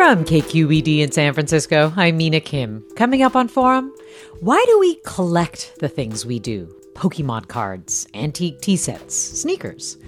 [0.00, 2.82] From KQED in San Francisco, I'm Mina Kim.
[2.96, 3.92] Coming up on Forum,
[4.40, 6.74] why do we collect the things we do?
[6.94, 9.98] Pokemon cards, antique tea sets, sneakers.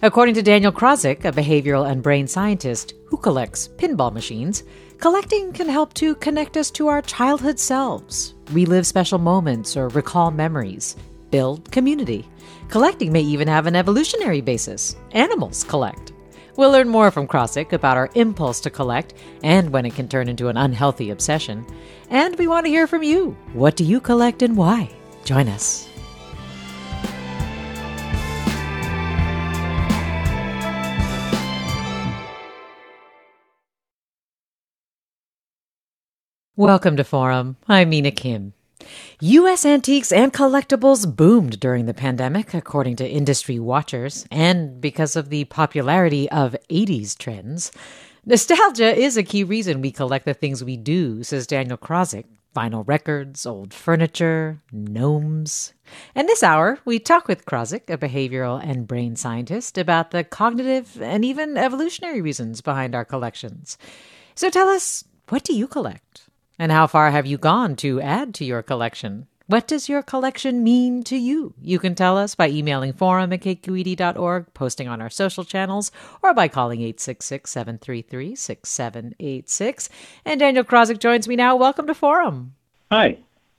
[0.00, 4.62] According to Daniel Krawczyk, a behavioral and brain scientist who collects pinball machines,
[4.96, 10.30] collecting can help to connect us to our childhood selves, relive special moments, or recall
[10.30, 10.96] memories,
[11.30, 12.26] build community.
[12.70, 14.96] Collecting may even have an evolutionary basis.
[15.10, 16.11] Animals collect.
[16.56, 20.28] We'll learn more from Krawczyk about our impulse to collect and when it can turn
[20.28, 21.64] into an unhealthy obsession.
[22.10, 23.36] And we want to hear from you.
[23.54, 24.90] What do you collect and why?
[25.24, 25.88] Join us.
[36.54, 37.56] Welcome to Forum.
[37.66, 38.52] I'm Mina Kim.
[39.20, 39.64] U.S.
[39.64, 45.44] antiques and collectibles boomed during the pandemic, according to industry watchers, and because of the
[45.44, 47.72] popularity of 80s trends.
[48.24, 52.24] Nostalgia is a key reason we collect the things we do, says Daniel Krawczyk.
[52.54, 55.72] Vinyl records, old furniture, gnomes.
[56.14, 61.00] And this hour, we talk with Krawczyk, a behavioral and brain scientist, about the cognitive
[61.00, 63.78] and even evolutionary reasons behind our collections.
[64.34, 66.28] So tell us, what do you collect?
[66.58, 69.26] And how far have you gone to add to your collection?
[69.46, 71.54] What does your collection mean to you?
[71.60, 75.90] You can tell us by emailing forum at kqed.org, posting on our social channels,
[76.22, 79.88] or by calling 866 733 6786.
[80.24, 81.56] And Daniel Krawczyk joins me now.
[81.56, 82.54] Welcome to Forum.
[82.90, 83.18] Hi.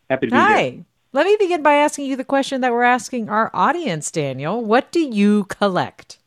[0.09, 0.47] Happy to be here.
[0.47, 0.61] Hi.
[0.69, 0.85] here.
[1.11, 4.63] Let me begin by asking you the question that we're asking our audience, Daniel.
[4.63, 6.17] What do you collect?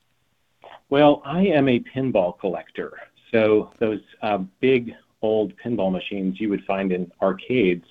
[0.90, 3.00] Well, I am a pinball collector.
[3.32, 4.94] So those uh, big
[5.26, 7.84] old pinball machines you would find in arcades,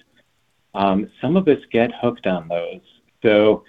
[0.73, 2.81] um, some of us get hooked on those.
[3.22, 3.63] So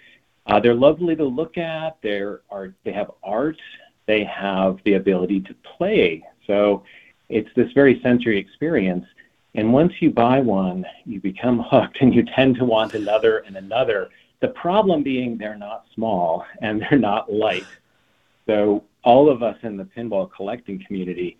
[0.47, 1.99] uh, they're lovely to look at.
[2.03, 3.59] They're are, they have art.
[4.07, 6.23] They have the ability to play.
[6.47, 6.85] So
[7.29, 9.05] it's this very sensory experience.
[9.55, 13.57] And once you buy one, you become hooked and you tend to want another and
[13.57, 14.11] another.
[14.41, 17.67] The problem being they're not small and they're not light.
[18.47, 21.39] So all of us in the pinball collecting community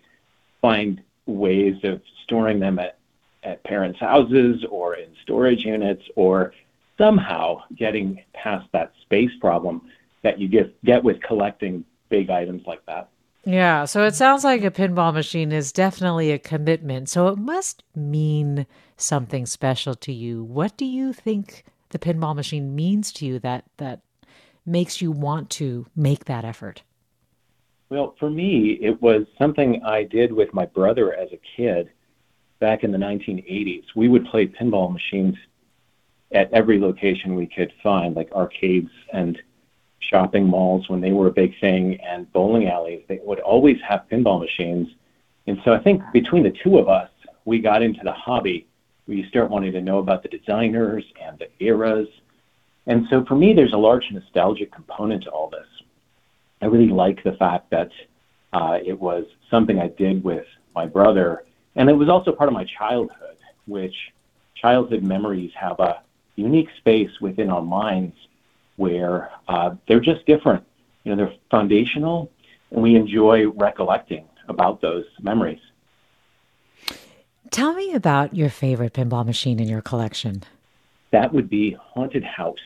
[0.61, 2.97] find ways of storing them at,
[3.43, 6.53] at parents' houses or in storage units or
[6.97, 9.81] somehow getting past that space problem
[10.23, 13.09] that you get, get with collecting big items like that.
[13.45, 17.07] Yeah, so it sounds like a pinball machine is definitely a commitment.
[17.07, 18.65] So it must mean
[18.97, 20.43] something special to you.
[20.43, 24.01] What do you think the pinball machine means to you that that
[24.65, 26.81] makes you want to make that effort?
[27.89, 31.89] Well, for me, it was something I did with my brother as a kid
[32.59, 33.85] back in the 1980s.
[33.95, 35.35] We would play pinball machines
[36.33, 39.41] at every location we could find, like arcades and
[39.99, 43.03] shopping malls when they were a big thing, and bowling alleys.
[43.07, 44.89] They would always have pinball machines.
[45.47, 47.09] And so I think between the two of us,
[47.45, 48.67] we got into the hobby.
[49.07, 52.09] We start wanting to know about the designers and the eras.
[52.85, 55.67] And so for me, there's a large nostalgic component to all this.
[56.61, 57.91] I really like the fact that
[58.53, 60.45] uh, it was something I did with
[60.75, 61.43] my brother,
[61.75, 63.95] and it was also part of my childhood, which
[64.55, 66.01] childhood memories have a
[66.35, 68.15] unique space within our minds
[68.77, 70.63] where uh, they're just different.
[71.03, 72.31] You know, they're foundational,
[72.71, 75.59] and we enjoy recollecting about those memories.
[77.51, 80.43] Tell me about your favorite pinball machine in your collection.
[81.11, 82.59] That would be Haunted House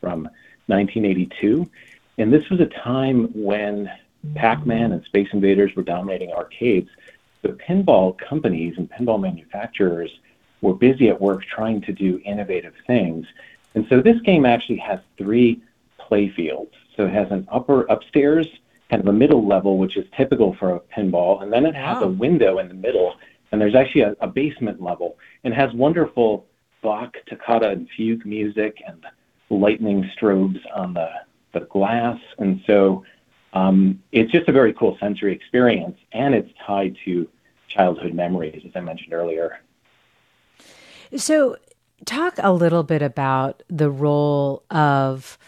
[0.00, 0.28] from
[0.66, 1.68] 1982.
[2.18, 3.90] And this was a time when
[4.34, 6.88] Pac Man and Space Invaders were dominating arcades.
[7.42, 10.10] The pinball companies and pinball manufacturers
[10.62, 13.26] were busy at work trying to do innovative things.
[13.74, 15.62] And so this game actually has three
[15.98, 16.72] play fields.
[16.96, 18.48] So it has an upper upstairs,
[18.90, 21.96] kind of a middle level, which is typical for a pinball, and then it has
[21.96, 22.04] Wow.
[22.04, 22.10] a oh.
[22.12, 23.14] window in the middle,
[23.52, 26.46] and there's actually a, a basement level, and has wonderful
[26.82, 29.04] Bach toccata and fugue music and
[29.50, 31.08] lightning strobes on the
[31.58, 33.04] the glass, and so
[33.52, 37.28] um, it's just a very cool sensory experience, and it's tied to
[37.68, 39.60] childhood memories, as I mentioned earlier.
[41.16, 41.56] So,
[42.04, 45.38] talk a little bit about the role of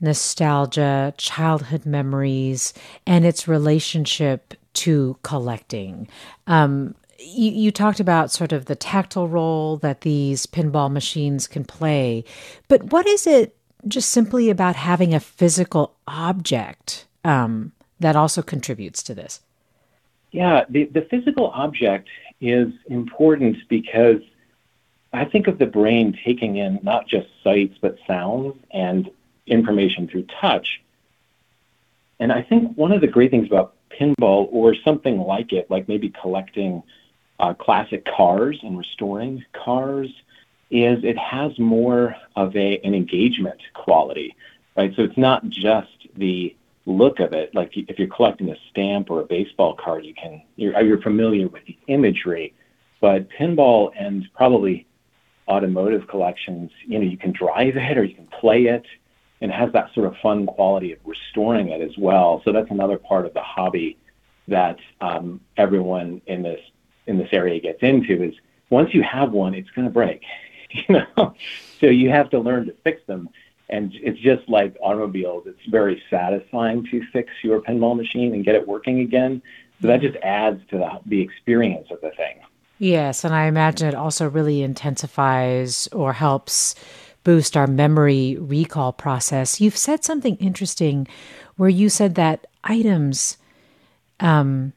[0.00, 2.74] nostalgia, childhood memories,
[3.06, 6.08] and its relationship to collecting.
[6.46, 11.64] Um, you, you, talked about sort of the tactile role that these pinball machines can
[11.64, 12.24] play,
[12.68, 19.02] but what is it just simply about having a physical object um, that also contributes
[19.04, 19.40] to this?
[20.30, 22.08] Yeah, the, the physical object
[22.40, 24.20] is important because
[25.12, 29.08] I think of the brain taking in not just sights, but sounds and
[29.46, 30.82] information through touch.
[32.18, 35.88] And I think one of the great things about pinball or something like it, like
[35.88, 36.82] maybe collecting
[37.38, 40.08] uh, classic cars and restoring cars,
[40.74, 44.34] is it has more of a, an engagement quality,
[44.76, 44.92] right?
[44.96, 46.54] So it's not just the
[46.84, 47.54] look of it.
[47.54, 51.46] Like if you're collecting a stamp or a baseball card, you can you're, you're familiar
[51.46, 52.54] with the imagery,
[53.00, 54.86] but pinball and probably
[55.46, 58.84] automotive collections, you know, you can drive it or you can play it,
[59.40, 62.42] and it has that sort of fun quality of restoring it as well.
[62.44, 63.96] So that's another part of the hobby
[64.48, 66.60] that um, everyone in this
[67.06, 68.34] in this area gets into is
[68.70, 70.22] once you have one, it's going to break,
[70.88, 71.34] you know.
[71.80, 73.28] so you have to learn to fix them
[73.68, 75.44] and it's just like automobiles.
[75.46, 79.42] It's very satisfying to fix your pinball machine and get it working again.
[79.80, 82.40] So that just adds to the, the experience of the thing.
[82.78, 86.74] Yes, and I imagine it also really intensifies or helps
[87.22, 89.60] boost our memory recall process.
[89.60, 91.08] You've said something interesting
[91.56, 93.38] where you said that items
[94.20, 94.72] um,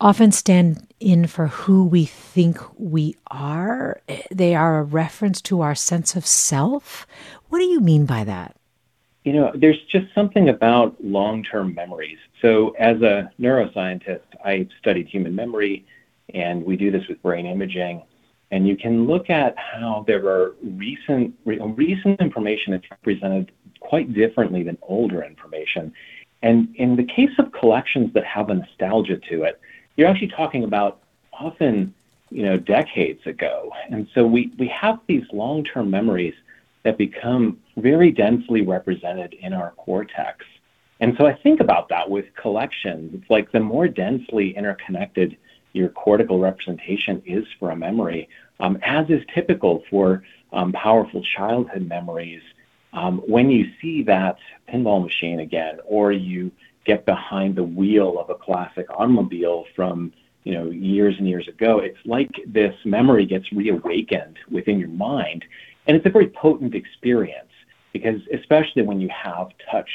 [0.00, 4.00] often stand in for who we think we are.
[4.30, 7.06] They are a reference to our sense of self.
[7.48, 8.56] What do you mean by that?
[9.24, 12.18] You know, there's just something about long term memories.
[12.40, 15.84] So, as a neuroscientist, I studied human memory,
[16.32, 18.02] and we do this with brain imaging.
[18.50, 24.62] And you can look at how there are recent, recent information that's represented quite differently
[24.62, 25.92] than older information.
[26.42, 29.60] And in the case of collections that have a nostalgia to it,
[29.98, 31.00] you're actually talking about
[31.32, 31.92] often,
[32.30, 33.70] you know, decades ago.
[33.90, 36.34] And so we, we have these long term memories
[36.84, 40.46] that become very densely represented in our cortex.
[41.00, 43.10] And so I think about that with collections.
[43.12, 45.36] It's like the more densely interconnected
[45.72, 48.28] your cortical representation is for a memory,
[48.60, 50.22] um, as is typical for
[50.52, 52.42] um, powerful childhood memories.
[52.92, 56.52] Um, when you see that pinball machine again, or you
[56.88, 60.10] get behind the wheel of a classic automobile from
[60.44, 65.44] you know years and years ago, it's like this memory gets reawakened within your mind,
[65.86, 67.52] and it's a very potent experience
[67.92, 69.90] because, especially when you have touch,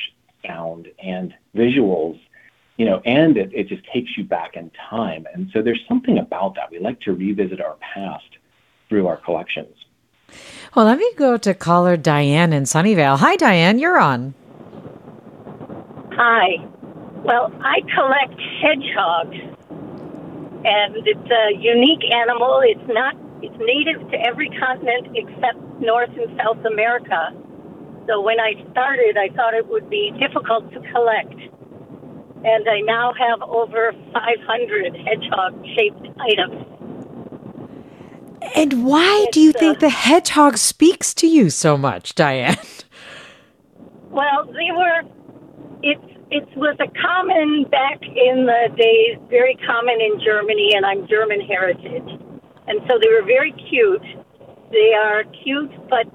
[0.46, 2.20] sound, and visuals,
[2.78, 5.26] you know, and it, it just takes you back in time.
[5.34, 6.70] And so there's something about that.
[6.72, 8.38] We like to revisit our past
[8.90, 9.76] through our collections.
[10.76, 13.18] Well, let me go to caller Diane in Sunnyvale.
[13.18, 14.34] Hi, Diane, you're on.
[16.12, 16.68] Hi.
[17.24, 19.40] Well, I collect hedgehogs,
[20.66, 22.62] and it's a unique animal.
[22.64, 27.36] It's not it's native to every continent except North and South America.
[28.08, 31.36] So when I started, I thought it would be difficult to collect.
[32.46, 36.66] And I now have over 500 hedgehog shaped items.
[38.56, 42.58] And why it's, do you think uh, the hedgehog speaks to you so much, Diane?
[44.10, 45.02] Well, they were,
[45.82, 45.98] it,
[46.34, 51.42] it was a common, back in the days, very common in Germany, and I'm German
[51.42, 52.10] heritage
[52.68, 54.04] and so they were very cute.
[54.72, 56.08] They are cute, but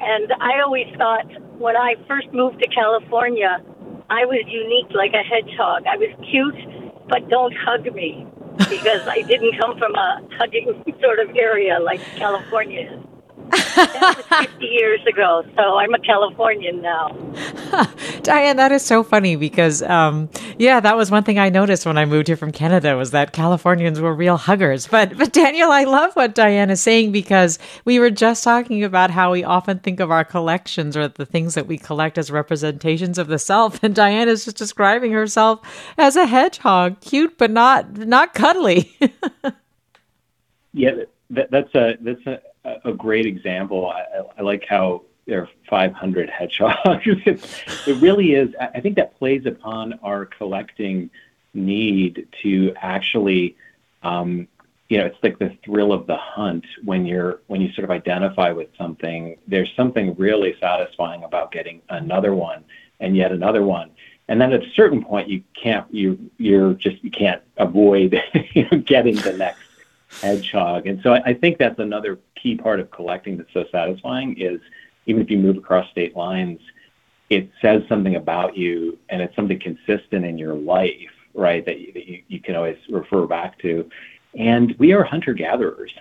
[0.00, 1.26] and I always thought
[1.58, 3.62] when I first moved to California,
[4.10, 5.84] I was unique like a hedgehog.
[5.86, 8.26] I was cute, but don't hug me
[8.70, 13.04] because I didn't come from a hugging sort of area like California is
[13.50, 17.08] that was 50 years ago, so I'm a Californian now.
[18.22, 21.98] Diane, that is so funny because, um, yeah, that was one thing I noticed when
[21.98, 24.86] I moved here from Canada was that Californians were real huggers.
[24.86, 29.10] But, but Daniel, I love what Diane is saying because we were just talking about
[29.10, 33.18] how we often think of our collections or the things that we collect as representations
[33.18, 35.60] of the self, and Diane is just describing herself
[35.98, 38.96] as a hedgehog, cute but not not cuddly.
[40.72, 40.90] yeah,
[41.30, 42.40] that, that's a that's a
[42.84, 43.88] a great example.
[43.88, 44.04] I,
[44.38, 47.02] I like how there are 500 hedgehogs.
[47.06, 48.54] it really is.
[48.60, 51.10] I think that plays upon our collecting
[51.52, 53.56] need to actually,
[54.02, 54.46] um,
[54.88, 57.90] you know, it's like the thrill of the hunt when you're when you sort of
[57.90, 59.36] identify with something.
[59.48, 62.64] There's something really satisfying about getting another one
[63.00, 63.90] and yet another one.
[64.28, 68.20] And then at a certain point, you can't you you're just you can't avoid
[68.84, 69.65] getting the next
[70.22, 70.86] hedgehog.
[70.86, 74.60] And so I, I think that's another key part of collecting that's so satisfying is
[75.06, 76.60] even if you move across state lines,
[77.30, 81.64] it says something about you and it's something consistent in your life, right?
[81.64, 83.88] That you, that you, you can always refer back to.
[84.38, 85.92] And we are hunter gatherers.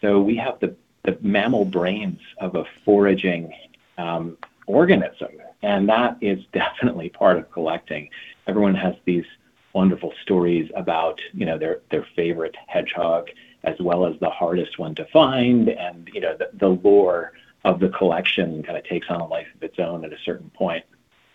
[0.00, 3.52] So we have the, the mammal brains of a foraging
[3.98, 5.30] um, organism.
[5.62, 8.10] And that is definitely part of collecting.
[8.46, 9.24] Everyone has these
[9.72, 13.28] wonderful stories about, you know, their, their favorite hedgehog
[13.64, 17.32] as well as the hardest one to find and, you know, the, the lore
[17.64, 20.50] of the collection kind of takes on a life of its own at a certain
[20.50, 20.84] point.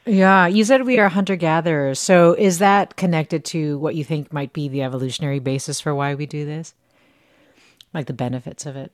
[0.05, 2.00] Yeah, you said we are hunter gatherers.
[2.00, 6.15] So is that connected to what you think might be the evolutionary basis for why
[6.15, 6.74] we do this?
[7.93, 8.91] Like the benefits of it?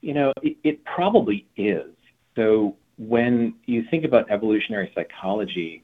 [0.00, 1.90] You know, it, it probably is.
[2.36, 5.82] So when you think about evolutionary psychology,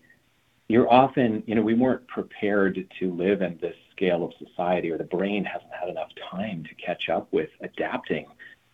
[0.69, 4.99] you're often, you know, we weren't prepared to live in this scale of society, or
[4.99, 8.27] the brain hasn't had enough time to catch up with adapting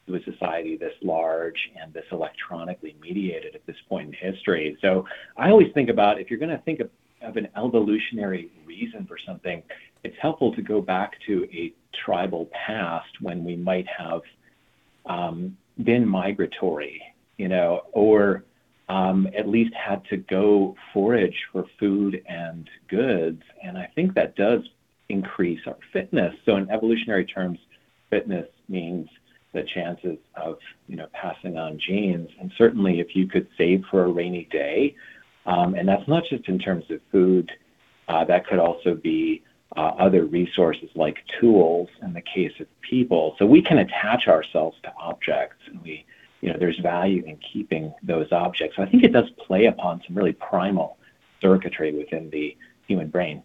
[0.07, 4.77] to a society this large and this electronically mediated at this point in history.
[4.83, 6.91] So I always think about if you're going to think of,
[7.23, 9.63] of an evolutionary reason for something,
[10.03, 11.73] it's helpful to go back to a
[12.05, 14.21] tribal past when we might have
[15.07, 17.01] um, been migratory,
[17.39, 18.45] you know, or
[18.91, 23.43] um, at least had to go forage for food and goods.
[23.63, 24.61] And I think that does
[25.09, 26.35] increase our fitness.
[26.45, 27.59] So in evolutionary terms,
[28.11, 29.09] fitness means
[29.53, 30.59] the chances of
[30.89, 32.29] you know passing on genes.
[32.41, 34.95] And certainly, if you could save for a rainy day,
[35.47, 37.51] um, and that's not just in terms of food,
[38.09, 39.43] uh, that could also be
[39.77, 43.35] uh, other resources like tools in the case of people.
[43.39, 46.05] So we can attach ourselves to objects, and we
[46.41, 48.77] you know there's value in keeping those objects.
[48.77, 50.99] So I think it does play upon some really primal
[51.41, 52.57] circuitry within the
[52.87, 53.43] human brain.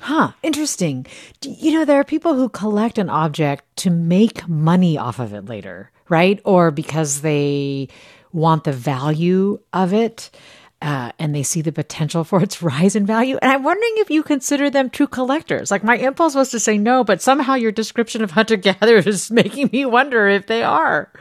[0.00, 1.06] Huh, interesting.
[1.42, 5.46] You know, there are people who collect an object to make money off of it
[5.46, 6.40] later, right?
[6.44, 7.88] Or because they
[8.32, 10.30] want the value of it.
[10.80, 13.36] Uh, and they see the potential for its rise in value.
[13.42, 15.72] And I'm wondering if you consider them true collectors.
[15.72, 19.30] Like my impulse was to say no, but somehow your description of hunter gatherers is
[19.30, 21.12] making me wonder if they are.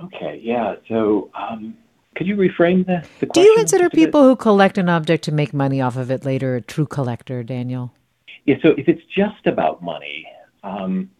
[0.00, 0.76] Okay, yeah.
[0.88, 1.76] So um,
[2.14, 5.54] could you reframe the, the Do you consider people who collect an object to make
[5.54, 7.92] money off of it later a true collector, Daniel?
[8.44, 10.26] Yeah, so if it's just about money,
[10.62, 11.10] um,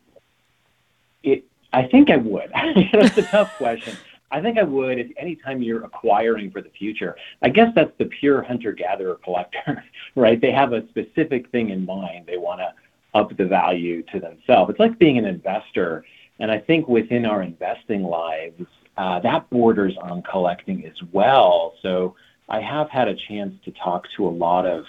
[1.23, 2.51] it, I think I would.
[2.93, 3.97] That's a tough question.
[4.31, 7.17] I think I would if anytime you're acquiring for the future.
[7.43, 9.85] I guess that's the pure hunter gatherer collector,
[10.17, 10.41] right?
[10.41, 12.25] They have a specific thing in mind.
[12.27, 12.73] They want to
[13.15, 14.71] up the value to themselves.
[14.71, 16.07] It's like being an investor.
[16.39, 18.65] And I think within our investing lives,
[18.97, 21.75] that borders on collecting as well.
[21.83, 22.17] So
[22.49, 24.87] I have had a chance to talk to a lot of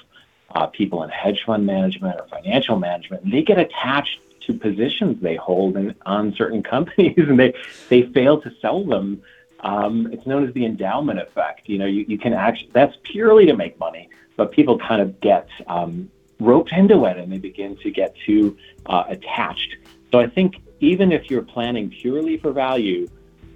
[0.53, 5.21] uh, people in hedge fund management or financial management, and they get attached to positions
[5.21, 7.53] they hold in, on certain companies, and they
[7.89, 9.21] they fail to sell them.
[9.61, 11.69] Um, it's known as the endowment effect.
[11.69, 15.19] You know, you, you can actually that's purely to make money, but people kind of
[15.21, 19.77] get um, roped into it, and they begin to get too uh, attached.
[20.11, 23.07] So I think even if you're planning purely for value,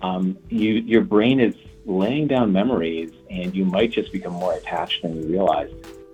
[0.01, 5.01] um, you your brain is laying down memories, and you might just become more attached
[5.01, 5.71] than you realize.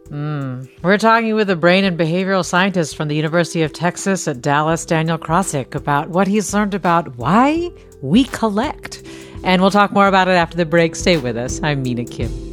[0.09, 0.69] Mm.
[0.83, 4.85] We're talking with a brain and behavioral scientist from the University of Texas at Dallas,
[4.85, 7.71] Daniel Krawczyk, about what he's learned about why
[8.01, 9.01] we collect.
[9.43, 10.95] And we'll talk more about it after the break.
[10.95, 11.59] Stay with us.
[11.63, 12.52] I'm Mina Kim.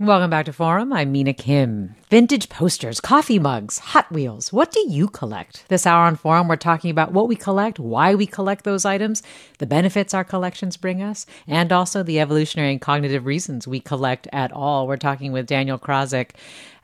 [0.00, 0.90] Welcome back to Forum.
[0.90, 1.96] I'm Mina Kim.
[2.08, 4.50] Vintage posters, coffee mugs, Hot Wheels.
[4.50, 5.68] What do you collect?
[5.68, 9.22] This hour on Forum, we're talking about what we collect, why we collect those items,
[9.58, 14.26] the benefits our collections bring us, and also the evolutionary and cognitive reasons we collect
[14.32, 14.86] at all.
[14.88, 16.30] We're talking with Daniel Krawczyk.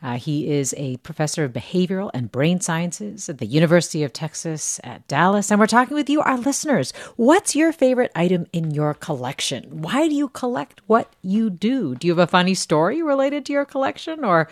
[0.01, 4.81] Uh, he is a professor of behavioral and brain sciences at the University of Texas
[4.85, 5.51] at Dallas.
[5.51, 6.93] And we're talking with you, our listeners.
[7.17, 9.83] What's your favorite item in your collection?
[9.83, 11.97] Why do you collect what you do?
[11.97, 14.49] Do you have a funny story related to your collection or,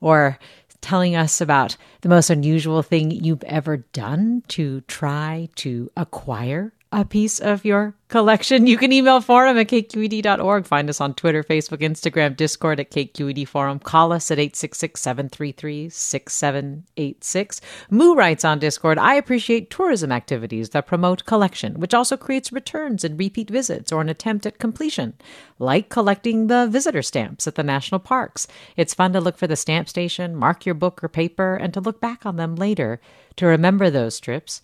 [0.00, 0.38] or
[0.80, 7.04] telling us about the most unusual thing you've ever done to try to acquire a
[7.04, 10.66] piece of your collection, you can email forum at kqed.org.
[10.66, 13.78] Find us on Twitter, Facebook, Instagram, Discord at KQED Forum.
[13.78, 17.60] Call us at 866 733 6786.
[17.90, 23.04] Moo writes on Discord I appreciate tourism activities that promote collection, which also creates returns
[23.04, 25.14] and repeat visits or an attempt at completion,
[25.60, 28.48] like collecting the visitor stamps at the national parks.
[28.76, 31.80] It's fun to look for the stamp station, mark your book or paper, and to
[31.80, 33.00] look back on them later
[33.36, 34.60] to remember those trips.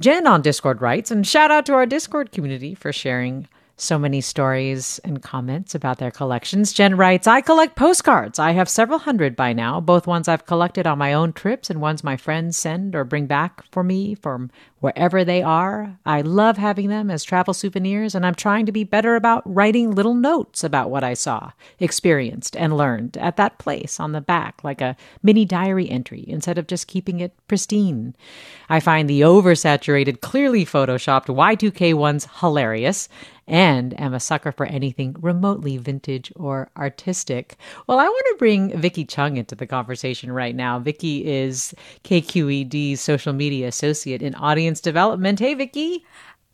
[0.00, 4.22] Jen on Discord writes, and shout out to our Discord community for sharing so many
[4.22, 6.72] stories and comments about their collections.
[6.72, 8.38] Jen writes, I collect postcards.
[8.38, 11.82] I have several hundred by now, both ones I've collected on my own trips and
[11.82, 15.98] ones my friends send or bring back for me from wherever they are.
[16.04, 19.92] I love having them as travel souvenirs, and I'm trying to be better about writing
[19.92, 24.64] little notes about what I saw, experienced, and learned at that place on the back,
[24.64, 28.16] like a mini diary entry, instead of just keeping it pristine.
[28.68, 33.08] I find the oversaturated, clearly photoshopped Y2K ones hilarious
[33.50, 37.56] and am a sucker for anything remotely vintage or artistic.
[37.88, 40.78] Well, I want to bring Vicky Chung into the conversation right now.
[40.78, 45.38] Vicky is KQED's social media associate in audience development.
[45.38, 46.04] Hey, Vicky.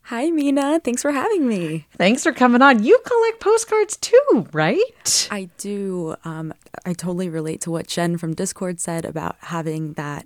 [0.03, 0.79] Hi, Mina.
[0.79, 1.85] Thanks for having me.
[1.97, 2.81] Thanks for coming on.
[2.81, 5.27] You collect postcards too, right?
[5.29, 6.15] I do.
[6.23, 6.53] Um,
[6.85, 10.25] I totally relate to what Jen from Discord said about having that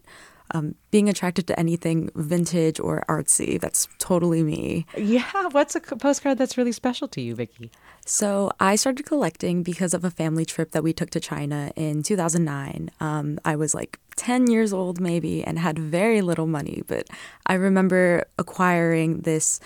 [0.51, 3.59] um, being attracted to anything vintage or artsy.
[3.59, 4.85] That's totally me.
[4.95, 5.25] Yeah.
[5.49, 7.71] What's a postcard that's really special to you, Vicky?
[8.05, 12.03] So I started collecting because of a family trip that we took to China in
[12.03, 12.89] 2009.
[12.99, 16.83] Um, I was like 10 years old, maybe, and had very little money.
[16.87, 17.07] But
[17.45, 19.59] I remember acquiring this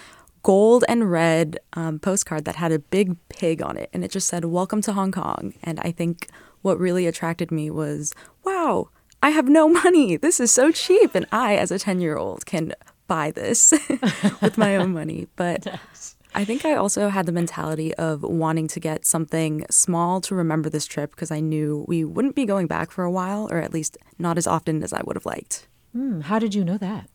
[0.43, 4.27] gold and red um, postcard that had a big pig on it, and it just
[4.27, 5.53] said, Welcome to Hong Kong.
[5.63, 6.27] And I think
[6.61, 8.89] what really attracted me was, wow,
[9.23, 10.17] I have no money.
[10.17, 11.15] This is so cheap.
[11.15, 12.73] And I, as a 10 year old, can
[13.07, 13.71] buy this
[14.41, 15.27] with my own money.
[15.35, 15.79] But
[16.35, 20.69] I think I also had the mentality of wanting to get something small to remember
[20.69, 23.73] this trip because I knew we wouldn't be going back for a while, or at
[23.73, 25.69] least not as often as I would have liked.
[25.93, 27.09] Hmm, how did you know that?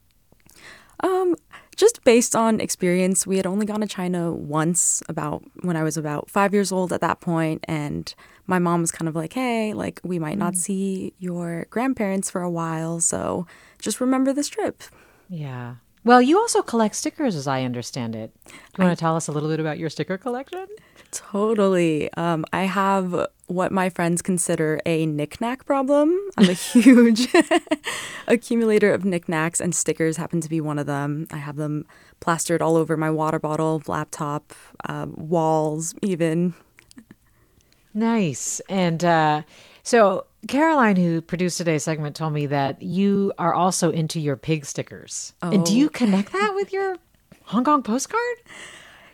[1.00, 1.36] Um,
[1.76, 5.98] just based on experience, we had only gone to China once about when I was
[5.98, 8.14] about five years old at that point, and
[8.46, 10.56] my mom was kind of like, hey, like, we might not mm.
[10.56, 13.46] see your grandparents for a while, so
[13.78, 14.82] just remember this trip.
[15.28, 15.76] Yeah.
[16.02, 18.32] Well, you also collect stickers, as I understand it.
[18.46, 20.66] Do you want to tell us a little bit about your sticker collection?
[21.10, 22.12] Totally.
[22.14, 26.16] Um, I have what my friends consider a knickknack problem.
[26.38, 27.28] I'm a huge
[28.28, 31.26] accumulator of knickknacks, and stickers happen to be one of them.
[31.30, 31.84] I have them
[32.20, 34.54] plastered all over my water bottle, laptop,
[34.88, 36.54] um, walls, even.
[37.92, 38.60] Nice.
[38.68, 39.42] And uh,
[39.82, 44.64] so Caroline, who produced today's segment, told me that you are also into your pig
[44.64, 45.34] stickers.
[45.42, 45.50] Oh.
[45.50, 45.90] And do you oh.
[45.90, 46.96] connect that with your
[47.44, 48.36] Hong Kong postcard?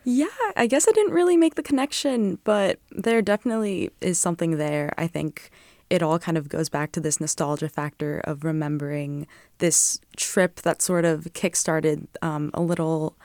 [0.04, 4.94] Yeah, I guess I didn't really make the connection, but there definitely is something there.
[4.96, 5.50] I think
[5.90, 9.26] it all kind of goes back to this nostalgia factor of remembering
[9.58, 13.16] this trip that sort of kickstarted um, a little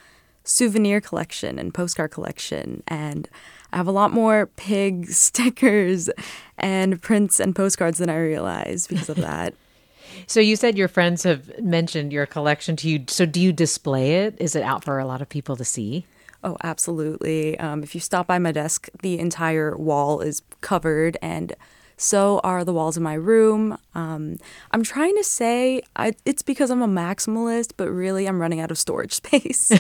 [0.43, 2.81] souvenir collection and postcard collection.
[2.87, 3.29] And
[3.73, 6.09] I have a lot more pig stickers
[6.57, 9.53] and prints and postcards than I realized because of that.
[10.27, 13.03] so you said your friends have mentioned your collection to you.
[13.07, 14.35] So do you display it?
[14.39, 16.05] Is it out for a lot of people to see?
[16.43, 17.57] Oh, absolutely.
[17.59, 21.53] Um, if you stop by my desk, the entire wall is covered, and
[21.97, 23.77] so are the walls in my room.
[23.93, 24.37] Um,
[24.71, 28.71] I'm trying to say I, it's because I'm a maximalist, but really I'm running out
[28.71, 29.71] of storage space.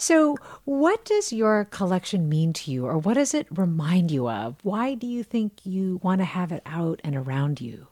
[0.00, 4.56] So, what does your collection mean to you, or what does it remind you of?
[4.62, 7.86] Why do you think you want to have it out and around you?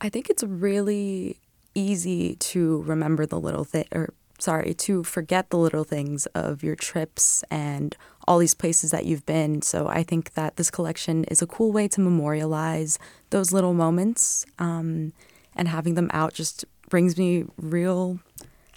[0.00, 1.36] I think it's really
[1.74, 6.76] easy to remember the little thing, or sorry, to forget the little things of your
[6.76, 7.94] trips and
[8.26, 9.60] all these places that you've been.
[9.60, 12.98] So I think that this collection is a cool way to memorialize
[13.28, 15.12] those little moments um,
[15.54, 18.18] and having them out just brings me real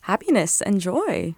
[0.01, 1.33] happiness and joy.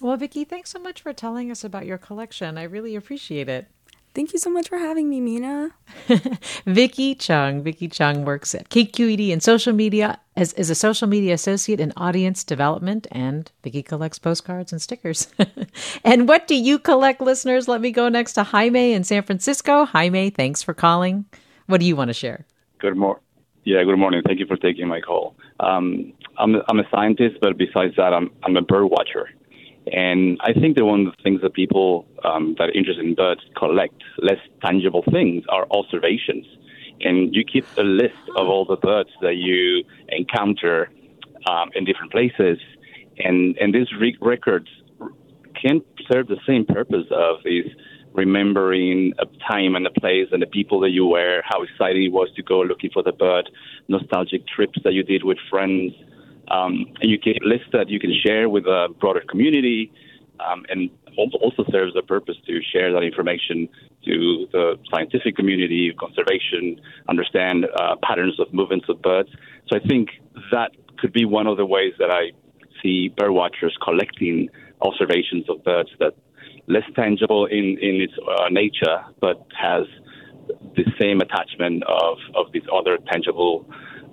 [0.00, 0.08] Yeah.
[0.08, 2.58] Well, Vicky, thanks so much for telling us about your collection.
[2.58, 3.68] I really appreciate it.
[4.12, 5.70] Thank you so much for having me, Mina.
[6.66, 7.62] Vicky Chung.
[7.62, 11.92] Vicky Chung works at KQED in social media as is a social media associate in
[11.96, 15.28] audience development, and Vicky collects postcards and stickers.
[16.04, 17.68] and what do you collect, listeners?
[17.68, 19.84] Let me go next to Jaime in San Francisco.
[19.84, 21.26] Jaime, thanks for calling.
[21.66, 22.46] What do you want to share?
[22.78, 23.22] Good morning.
[23.64, 24.22] Yeah, good morning.
[24.26, 25.36] Thank you for taking my call.
[25.60, 29.28] Um, I'm, a, I'm a scientist, but besides that, I'm, I'm a bird watcher.
[29.92, 33.14] And I think that one of the things that people um, that are interested in
[33.14, 36.46] birds collect, less tangible things, are observations.
[37.00, 40.90] And you keep a list of all the birds that you encounter
[41.48, 42.58] um, in different places.
[43.18, 44.68] And, and these re- records
[45.60, 47.66] can serve the same purpose of these
[48.12, 52.12] remembering a time and a place and the people that you were, how exciting it
[52.12, 53.48] was to go looking for the bird,
[53.88, 55.92] nostalgic trips that you did with friends,
[56.50, 59.92] um, and you can list that you can share with a broader community,
[60.40, 63.68] um, and also serves a purpose to share that information
[64.04, 69.28] to the scientific community, conservation, understand uh, patterns of movements of birds.
[69.68, 70.08] So I think
[70.52, 72.32] that could be one of the ways that I
[72.82, 74.48] see bird watchers collecting
[74.80, 76.14] observations of birds that
[76.66, 79.86] less tangible in in its uh, nature, but has
[80.76, 83.66] the same attachment of of these other tangible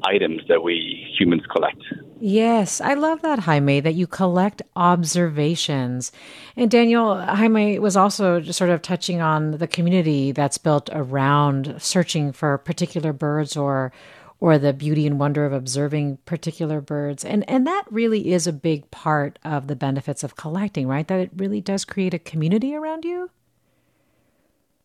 [0.04, 1.82] items that we humans collect.
[2.20, 6.12] Yes, I love that, Jaime, that you collect observations.
[6.56, 11.76] And Daniel, Jaime was also just sort of touching on the community that's built around
[11.80, 13.92] searching for particular birds or
[14.40, 17.26] or the beauty and wonder of observing particular birds.
[17.26, 21.08] And and that really is a big part of the benefits of collecting, right?
[21.08, 23.30] That it really does create a community around you.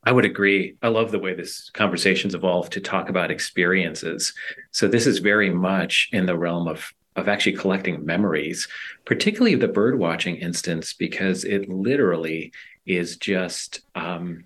[0.05, 0.77] I would agree.
[0.83, 4.35] I love the way this conversation's evolved to talk about experiences.
[4.73, 8.67] So this is very much in the realm of of actually collecting memories,
[9.05, 12.53] particularly the bird watching instance, because it literally
[12.87, 14.45] is just um,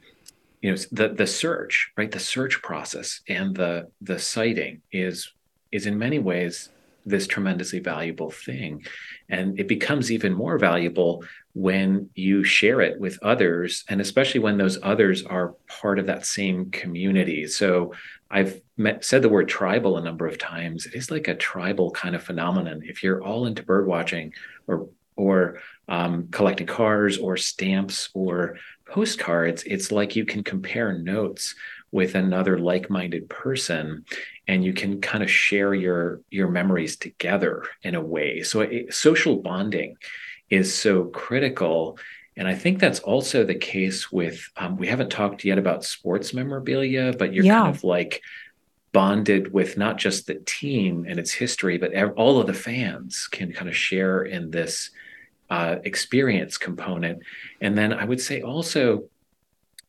[0.61, 2.11] you know the the search, right?
[2.11, 5.33] The search process and the the sighting is
[5.73, 6.71] is in many ways
[7.07, 8.85] this tremendously valuable thing.
[9.29, 11.25] And it becomes even more valuable
[11.57, 16.27] when you share it with others, and especially when those others are part of that
[16.27, 17.47] same community.
[17.47, 17.95] So
[18.31, 20.85] I've met, said the word tribal a number of times.
[20.85, 22.83] It is like a tribal kind of phenomenon.
[22.85, 24.35] If you're all into bird watching
[24.67, 31.55] or or um, collecting cars or stamps or postcards, it's like you can compare notes
[31.91, 34.05] with another like-minded person
[34.47, 38.93] and you can kind of share your your memories together in a way so it,
[38.93, 39.97] social bonding
[40.51, 41.99] is so critical
[42.37, 46.33] and i think that's also the case with um, we haven't talked yet about sports
[46.33, 47.63] memorabilia but you're yeah.
[47.63, 48.23] kind of like
[48.93, 53.53] bonded with not just the team and its history but all of the fans can
[53.53, 54.91] kind of share in this
[55.51, 57.21] uh, experience component
[57.61, 59.05] and then i would say also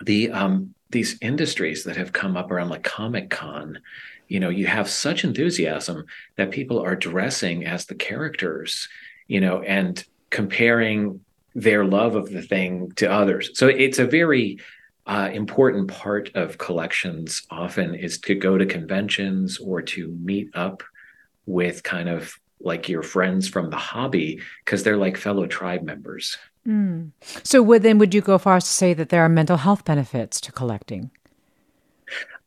[0.04, 3.80] the um, these industries that have come up around like comic con
[4.28, 8.88] you know you have such enthusiasm that people are dressing as the characters
[9.28, 11.20] you know and comparing
[11.56, 14.60] their love of the thing to others so it's a very
[15.06, 20.84] uh, important part of collections often is to go to conventions or to meet up
[21.46, 26.38] with kind of like your friends from the hobby because they're like fellow tribe members
[26.68, 27.12] Mm.
[27.44, 29.86] So, would, then would you go far as to say that there are mental health
[29.86, 31.12] benefits to collecting?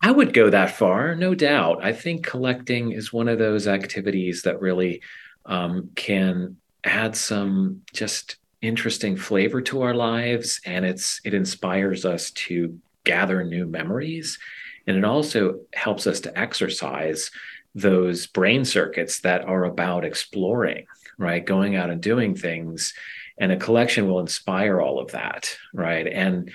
[0.03, 1.83] I would go that far, no doubt.
[1.83, 5.03] I think collecting is one of those activities that really
[5.47, 12.31] um, can add some just interesting flavor to our lives, and it's it inspires us
[12.33, 14.39] to gather new memories,
[14.87, 17.31] and it also helps us to exercise
[17.75, 20.87] those brain circuits that are about exploring,
[21.19, 21.45] right?
[21.45, 22.93] Going out and doing things
[23.41, 26.53] and a collection will inspire all of that right and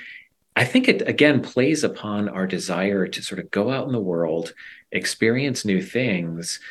[0.56, 4.00] i think it again plays upon our desire to sort of go out in the
[4.00, 4.54] world
[4.92, 6.62] experience new things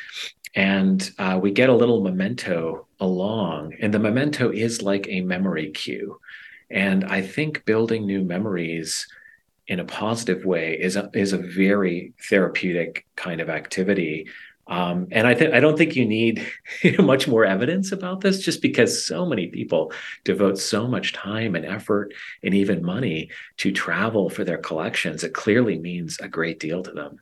[0.55, 5.71] and uh, we get a little memento along and the memento is like a memory
[5.71, 6.19] cue
[6.69, 9.07] and i think building new memories
[9.67, 14.27] in a positive way is a, is a very therapeutic kind of activity
[14.67, 16.45] um, and I think I don't think you need
[16.99, 21.65] much more evidence about this, just because so many people devote so much time and
[21.65, 25.23] effort and even money to travel for their collections.
[25.23, 27.19] It clearly means a great deal to them.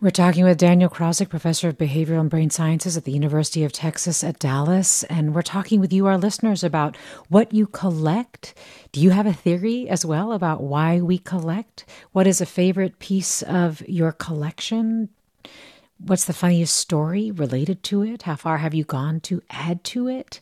[0.00, 3.72] We're talking with Daniel Krawczyk, professor of behavioral and brain sciences at the University of
[3.72, 6.96] Texas at Dallas, and we're talking with you, our listeners, about
[7.28, 8.54] what you collect.
[8.92, 11.84] Do you have a theory as well about why we collect?
[12.12, 15.08] What is a favorite piece of your collection?
[16.04, 18.22] what's the funniest story related to it?
[18.22, 20.40] How far have you gone to add to it?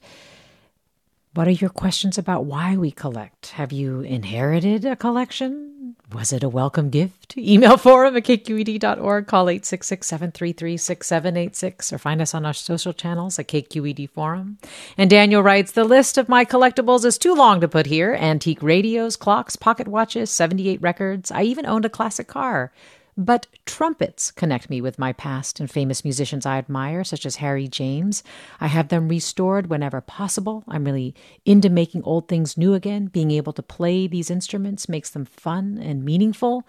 [1.32, 3.52] What are your questions about why we collect?
[3.52, 5.94] Have you inherited a collection?
[6.12, 7.38] Was it a welcome gift?
[7.38, 13.38] Email forum at kqed.org, call 866 733 6786, or find us on our social channels
[13.38, 14.58] at KQED Forum.
[14.98, 18.60] And Daniel writes The list of my collectibles is too long to put here antique
[18.60, 21.30] radios, clocks, pocket watches, 78 records.
[21.30, 22.72] I even owned a classic car.
[23.20, 27.68] But trumpets connect me with my past and famous musicians I admire, such as Harry
[27.68, 28.22] James.
[28.62, 30.64] I have them restored whenever possible.
[30.66, 33.08] I'm really into making old things new again.
[33.08, 36.66] Being able to play these instruments makes them fun and meaningful.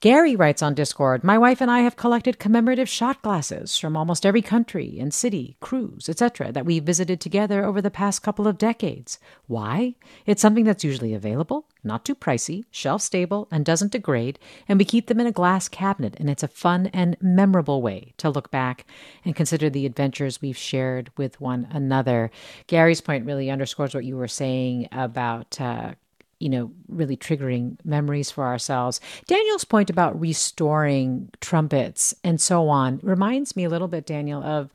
[0.00, 4.24] Gary writes on Discord My wife and I have collected commemorative shot glasses from almost
[4.24, 8.56] every country and city, cruise, etc., that we've visited together over the past couple of
[8.56, 9.18] decades.
[9.48, 9.96] Why?
[10.24, 14.38] It's something that's usually available, not too pricey, shelf stable, and doesn't degrade,
[14.68, 18.12] and we keep them in a glass cabinet, and it's a fun and memorable way
[18.18, 18.86] to look back
[19.24, 22.30] and consider the adventures we've shared with one another.
[22.66, 25.60] Gary's point really underscores what you were saying about.
[25.60, 25.92] Uh,
[26.40, 28.98] you know, really triggering memories for ourselves.
[29.26, 34.72] Daniel's point about restoring trumpets and so on reminds me a little bit, Daniel, of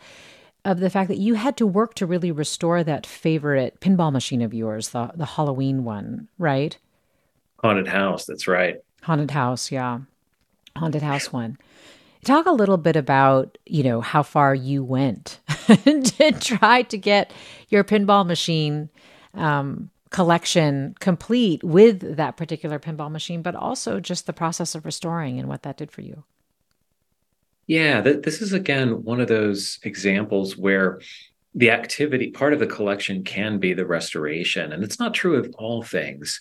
[0.66, 4.42] of the fact that you had to work to really restore that favorite pinball machine
[4.42, 6.78] of yours, the the Halloween one, right?
[7.66, 8.78] Haunted house, that's right.
[9.02, 10.02] Haunted house, yeah.
[10.78, 11.58] Haunted house one.
[12.24, 17.34] Talk a little bit about, you know, how far you went to try to get
[17.70, 18.92] your pinball machine
[19.34, 25.40] um, collection complete with that particular pinball machine, but also just the process of restoring
[25.40, 26.24] and what that did for you.
[27.66, 31.02] Yeah, th- this is again one of those examples where
[31.56, 35.52] the activity part of the collection can be the restoration, and it's not true of
[35.58, 36.40] all things.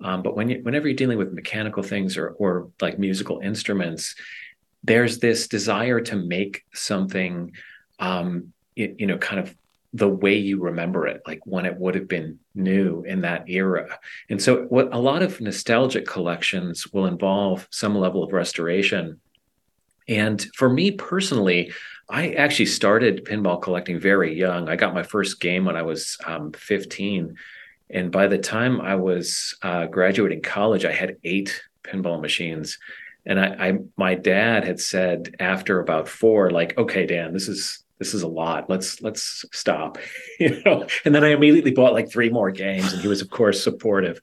[0.00, 4.14] Um, but when you, whenever you're dealing with mechanical things or or like musical instruments,
[4.84, 7.52] there's this desire to make something,
[7.98, 9.54] um, you, you know, kind of
[9.94, 13.98] the way you remember it, like when it would have been new in that era.
[14.30, 19.20] And so, what a lot of nostalgic collections will involve some level of restoration.
[20.08, 21.72] And for me personally,
[22.08, 24.68] I actually started pinball collecting very young.
[24.68, 27.36] I got my first game when I was um, 15.
[27.92, 32.78] And by the time I was uh, graduating college, I had eight pinball machines.
[33.26, 37.84] And I, I, my dad had said after about four, like, okay, Dan, this is
[37.98, 38.68] this is a lot.
[38.68, 39.96] Let's let's stop,
[40.40, 40.86] you know.
[41.04, 44.20] And then I immediately bought like three more games, and he was, of course, supportive.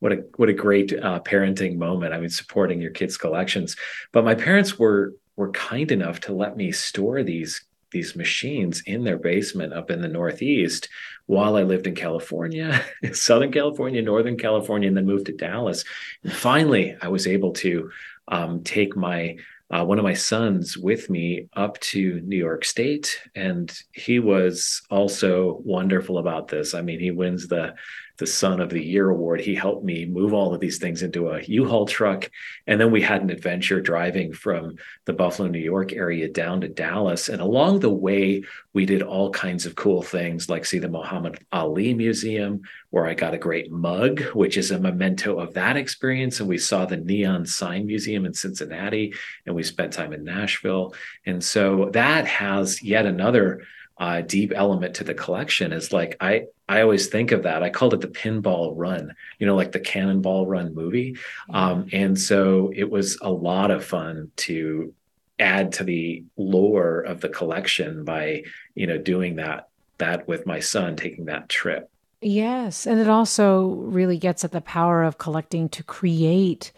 [0.00, 2.12] What a what a great uh, parenting moment.
[2.12, 3.76] I mean, supporting your kids' collections.
[4.10, 9.04] But my parents were were kind enough to let me store these these machines in
[9.04, 10.88] their basement up in the Northeast
[11.26, 15.84] while I lived in California, Southern California, Northern California, and then moved to Dallas.
[16.24, 17.90] And finally, I was able to
[18.28, 19.36] um, take my
[19.72, 24.82] uh, one of my sons with me up to New York State, and he was
[24.90, 26.74] also wonderful about this.
[26.74, 27.74] I mean, he wins the
[28.20, 29.40] the Son of the Year award.
[29.40, 32.30] He helped me move all of these things into a U-Haul truck,
[32.66, 36.68] and then we had an adventure driving from the Buffalo, New York area down to
[36.68, 37.30] Dallas.
[37.30, 41.38] And along the way, we did all kinds of cool things, like see the Muhammad
[41.50, 46.40] Ali Museum, where I got a great mug, which is a memento of that experience.
[46.40, 49.14] And we saw the Neon Sign Museum in Cincinnati,
[49.46, 50.94] and we spent time in Nashville.
[51.24, 53.62] And so that has yet another
[54.00, 57.62] uh, deep element to the collection is like I I always think of that.
[57.62, 61.18] I called it the pinball run, you know, like the cannonball run movie.
[61.52, 64.94] Um, and so it was a lot of fun to
[65.38, 70.60] add to the lore of the collection by, you know, doing that that with my
[70.60, 71.90] son, taking that trip.
[72.22, 72.86] Yes.
[72.86, 76.72] And it also really gets at the power of collecting to create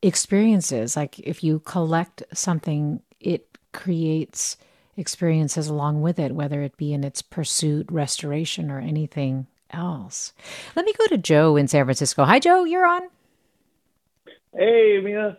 [0.00, 0.96] experiences.
[0.96, 4.56] Like if you collect something, it creates
[4.98, 10.32] experiences along with it, whether it be in its pursuit, restoration, or anything else.
[10.74, 12.24] Let me go to Joe in San Francisco.
[12.24, 12.64] Hi, Joe.
[12.64, 13.02] You're on.
[14.54, 15.38] Hey, Mina.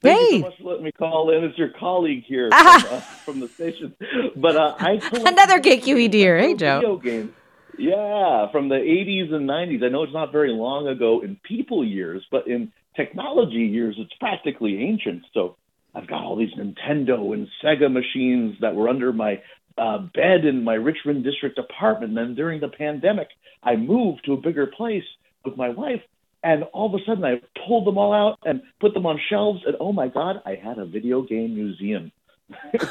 [0.00, 0.36] Thank hey.
[0.36, 3.40] you so much for letting me call in as your colleague here from, uh, from
[3.40, 3.94] the station.
[4.36, 6.38] But uh, I another KQED dear.
[6.38, 6.78] Hey, Joe.
[6.80, 7.32] Video games.
[7.78, 9.84] Yeah, from the 80s and 90s.
[9.84, 14.12] I know it's not very long ago in people years, but in technology years, it's
[14.14, 15.22] practically ancient.
[15.32, 15.56] So
[15.98, 19.42] I've got all these Nintendo and Sega machines that were under my
[19.76, 22.10] uh, bed in my Richmond district apartment.
[22.10, 23.28] And then during the pandemic,
[23.64, 25.04] I moved to a bigger place
[25.44, 26.02] with my wife.
[26.44, 29.62] And all of a sudden, I pulled them all out and put them on shelves.
[29.66, 32.12] And oh my God, I had a video game museum.
[32.72, 32.84] it's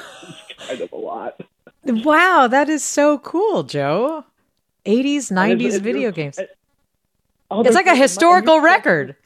[0.57, 1.39] kind of a lot.
[1.85, 4.25] Wow, that is so cool, Joe.
[4.85, 6.39] 80s, 90s video games.
[7.49, 9.15] Oh, it's like a historical record.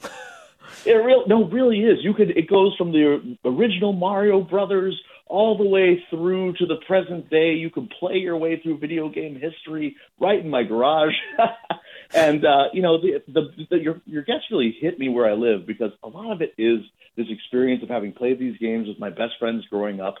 [0.84, 1.98] It real no, really is.
[2.02, 2.30] You could.
[2.30, 7.54] It goes from the original Mario Brothers all the way through to the present day.
[7.54, 11.14] You can play your way through video game history right in my garage.
[12.14, 15.34] and uh, you know, the, the, the, your your guest really hit me where I
[15.34, 16.80] live because a lot of it is
[17.16, 20.16] this experience of having played these games with my best friends growing up,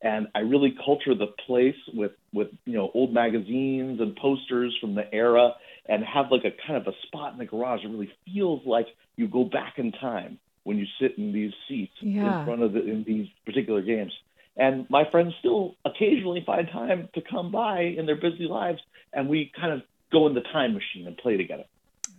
[0.00, 4.94] and I really culture the place with with you know old magazines and posters from
[4.94, 5.54] the era,
[5.86, 7.84] and have like a kind of a spot in the garage.
[7.84, 11.92] It really feels like you go back in time when you sit in these seats
[12.00, 12.40] yeah.
[12.40, 14.12] in front of the, in these particular games.
[14.56, 18.80] And my friends still occasionally find time to come by in their busy lives,
[19.12, 21.64] and we kind of go in the time machine and play together.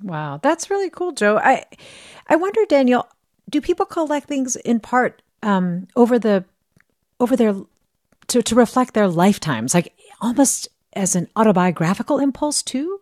[0.02, 1.38] Wow, that's really cool, Joe.
[1.38, 1.64] I,
[2.28, 3.08] I wonder, Daniel,
[3.50, 6.44] do people collect things in part um, over the,
[7.20, 7.54] over their,
[8.28, 13.00] to to reflect their lifetimes, like almost as an autobiographical impulse too?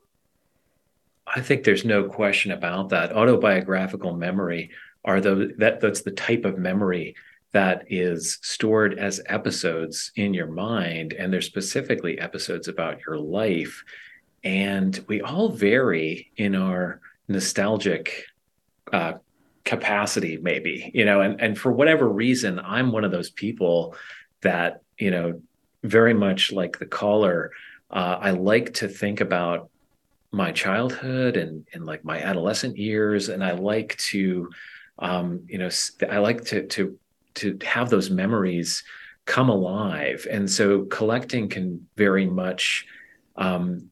[1.27, 3.15] I think there's no question about that.
[3.15, 4.71] Autobiographical memory
[5.05, 7.15] are the that that's the type of memory
[7.51, 13.83] that is stored as episodes in your mind and they're specifically episodes about your life
[14.43, 18.25] and we all vary in our nostalgic
[18.93, 19.13] uh,
[19.63, 23.95] capacity maybe you know and, and for whatever reason i'm one of those people
[24.41, 25.39] that you know
[25.83, 27.51] very much like the caller
[27.91, 29.69] uh, i like to think about
[30.31, 34.49] my childhood and and like my adolescent years and i like to
[34.99, 35.69] um, you know
[36.09, 36.97] i like to to
[37.33, 38.83] to have those memories
[39.25, 40.27] come alive.
[40.29, 42.85] And so collecting can very much
[43.35, 43.89] um,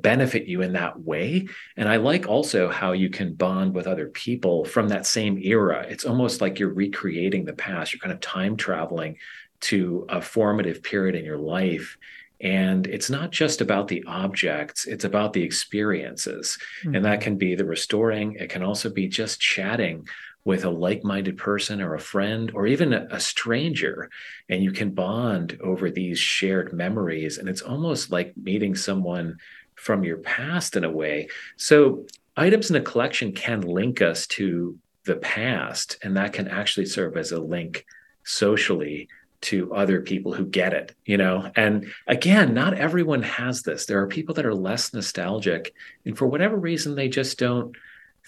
[0.00, 1.48] benefit you in that way.
[1.76, 5.86] And i like also how you can bond with other people from that same era.
[5.88, 7.92] It's almost like you're recreating the past.
[7.92, 9.18] You're kind of time traveling
[9.60, 11.96] to a formative period in your life
[12.40, 16.58] and it's not just about the objects, it's about the experiences.
[16.82, 16.96] Mm-hmm.
[16.96, 20.06] And that can be the restoring, it can also be just chatting
[20.44, 24.10] with a like minded person or a friend or even a, a, stranger.
[24.50, 27.38] And you can bond over these shared memories.
[27.38, 29.38] And it's almost like meeting someone
[29.74, 31.28] from your past in a way.
[31.56, 36.86] So, items in a collection can link us to the past, and that can actually
[36.86, 37.84] serve as a link
[38.24, 39.08] socially
[39.44, 41.50] to other people who get it, you know?
[41.56, 43.86] And again, not everyone has this.
[43.86, 47.76] There are people that are less nostalgic, and for whatever reason, they just don't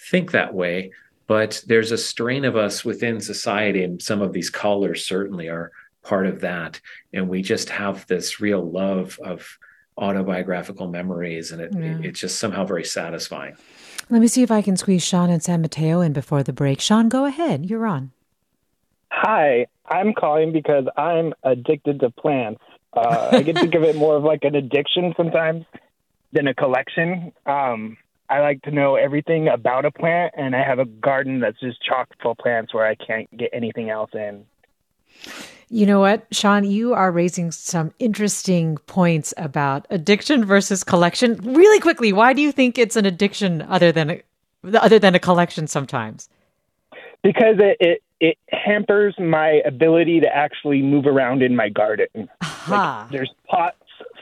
[0.09, 0.91] think that way.
[1.27, 5.71] But there's a strain of us within society, and some of these callers certainly are
[6.03, 6.79] part of that.
[7.13, 9.57] And we just have this real love of
[9.97, 11.97] autobiographical memories, and it, yeah.
[12.07, 13.57] it's just somehow very satisfying.
[14.09, 16.79] Let me see if I can squeeze Sean and San Mateo in before the break.
[16.79, 17.69] Sean, go ahead.
[17.69, 18.11] You're on.
[19.11, 22.61] Hi, I'm calling because I'm addicted to plants.
[22.93, 25.65] Uh, I can think of it more of like an addiction sometimes
[26.31, 27.31] than a collection.
[27.45, 27.97] Um,
[28.29, 31.81] I like to know everything about a plant, and I have a garden that's just
[31.81, 34.45] chock full of plants where I can't get anything else in.
[35.69, 41.35] You know what, Sean, you are raising some interesting points about addiction versus collection.
[41.43, 44.23] Really quickly, why do you think it's an addiction other than a,
[44.73, 46.29] other than a collection sometimes?
[47.21, 52.07] Because it, it it hampers my ability to actually move around in my garden.
[52.67, 53.77] Like, there's pots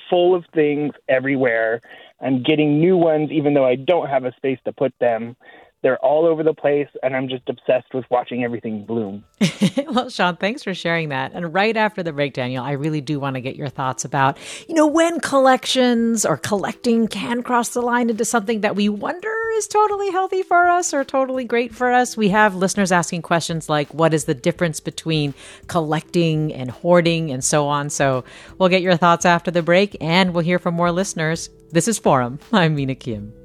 [0.09, 1.81] full of things everywhere.
[2.21, 5.35] I'm getting new ones, even though I don't have a space to put them.
[5.85, 9.23] They're all over the place, and I'm just obsessed with watching everything bloom.
[9.91, 11.33] well, Sean, thanks for sharing that.
[11.35, 14.35] And right after the break, Daniel, I really do want to get your thoughts about,
[14.67, 19.31] you know, when collections or collecting can cross the line into something that we wonder
[19.57, 22.17] is totally healthy for us or totally great for us.
[22.17, 25.35] We have listeners asking questions like, what is the difference between
[25.67, 27.91] collecting and hoarding and so on?
[27.91, 28.23] So
[28.57, 31.51] we'll get your thoughts after the break, and we'll hear from more listeners.
[31.71, 32.39] This is Forum.
[32.51, 33.44] I'm Mina Kim.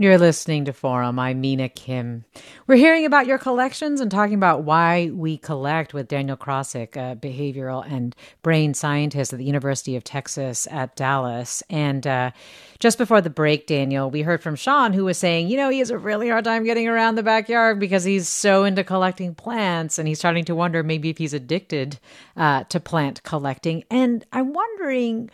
[0.00, 1.18] You're listening to Forum.
[1.18, 2.24] I'm Mina Kim.
[2.68, 7.16] We're hearing about your collections and talking about why we collect with Daniel Krawczyk, a
[7.16, 11.64] behavioral and brain scientist at the University of Texas at Dallas.
[11.68, 12.30] And uh,
[12.78, 15.80] just before the break, Daniel, we heard from Sean, who was saying, you know, he
[15.80, 19.98] has a really hard time getting around the backyard because he's so into collecting plants,
[19.98, 21.98] and he's starting to wonder maybe if he's addicted
[22.36, 23.82] uh, to plant collecting.
[23.90, 25.28] And I'm wondering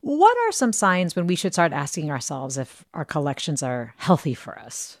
[0.00, 4.34] what are some signs when we should start asking ourselves if our collections are healthy
[4.34, 4.98] for us?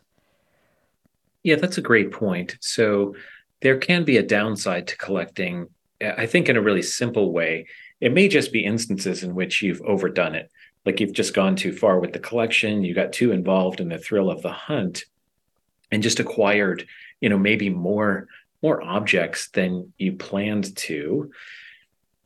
[1.42, 2.56] Yeah, that's a great point.
[2.60, 3.14] So
[3.60, 5.68] there can be a downside to collecting,
[6.00, 7.66] I think, in a really simple way.
[8.00, 10.50] It may just be instances in which you've overdone it.
[10.84, 13.98] Like you've just gone too far with the collection, you got too involved in the
[13.98, 15.04] thrill of the hunt
[15.90, 16.86] and just acquired,
[17.20, 18.28] you know, maybe more
[18.62, 21.30] more objects than you planned to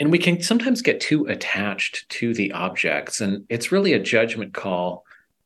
[0.02, 4.52] and we can sometimes get too attached to the objects and it's really a judgment
[4.52, 5.04] call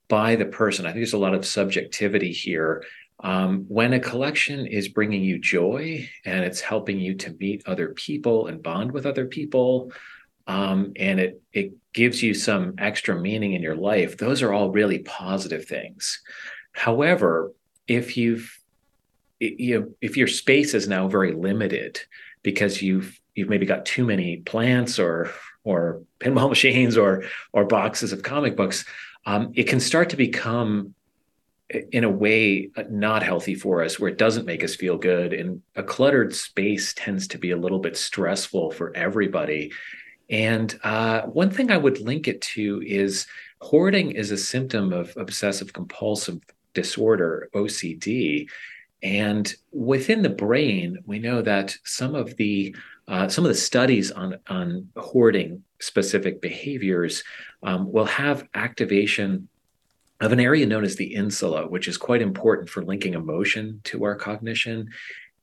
[0.09, 0.87] by the person.
[0.87, 2.83] I think there's a lot of subjectivity here.
[3.21, 7.89] Um, when a collection is bringing you joy and it's helping you to meet other
[7.89, 9.93] people and bond with other people
[10.47, 14.71] um, and it it gives you some extra meaning in your life those are all
[14.71, 16.23] really positive things.
[16.73, 17.53] However
[17.87, 18.59] if you've
[19.39, 22.01] you know, if your space is now very limited
[22.47, 25.33] because you've you've maybe got too many plants or
[25.65, 28.85] or pinball machines or or boxes of comic books,
[29.27, 30.95] um, it can start to become
[31.91, 35.33] in a way not healthy for us where it doesn't make us feel good.
[35.33, 39.73] And a cluttered space tends to be a little bit stressful for everybody.
[40.31, 43.27] And uh, one thing i would link it to is
[43.61, 46.39] hoarding is a symptom of obsessive compulsive
[46.75, 48.49] disorder ocd
[49.03, 52.75] and within the brain we know that some of the
[53.09, 57.23] uh, some of the studies on, on hoarding specific behaviors
[57.63, 59.49] um, will have activation
[60.21, 64.05] of an area known as the insula, which is quite important for linking emotion to
[64.05, 64.89] our cognition.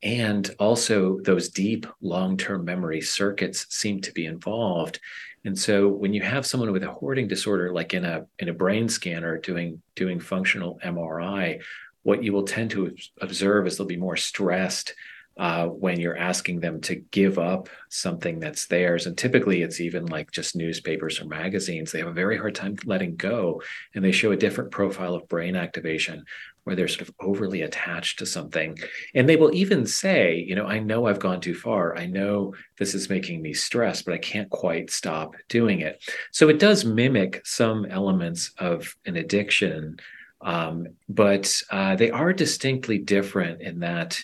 [0.01, 4.99] And also, those deep long term memory circuits seem to be involved.
[5.45, 8.53] And so, when you have someone with a hoarding disorder, like in a in a
[8.53, 11.61] brain scanner doing doing functional MRI,
[12.03, 14.93] what you will tend to observe is they'll be more stressed,
[15.37, 19.07] uh, when you're asking them to give up something that's theirs.
[19.07, 21.91] And typically it's even like just newspapers or magazines.
[21.91, 23.61] They have a very hard time letting go.
[23.95, 26.23] And they show a different profile of brain activation
[26.65, 28.77] where they're sort of overly attached to something.
[29.15, 31.97] And they will even say, you know, I know I've gone too far.
[31.97, 36.01] I know this is making me stressed, but I can't quite stop doing it.
[36.31, 39.97] So it does mimic some elements of an addiction.
[40.43, 44.21] Um, but uh, they are distinctly different in that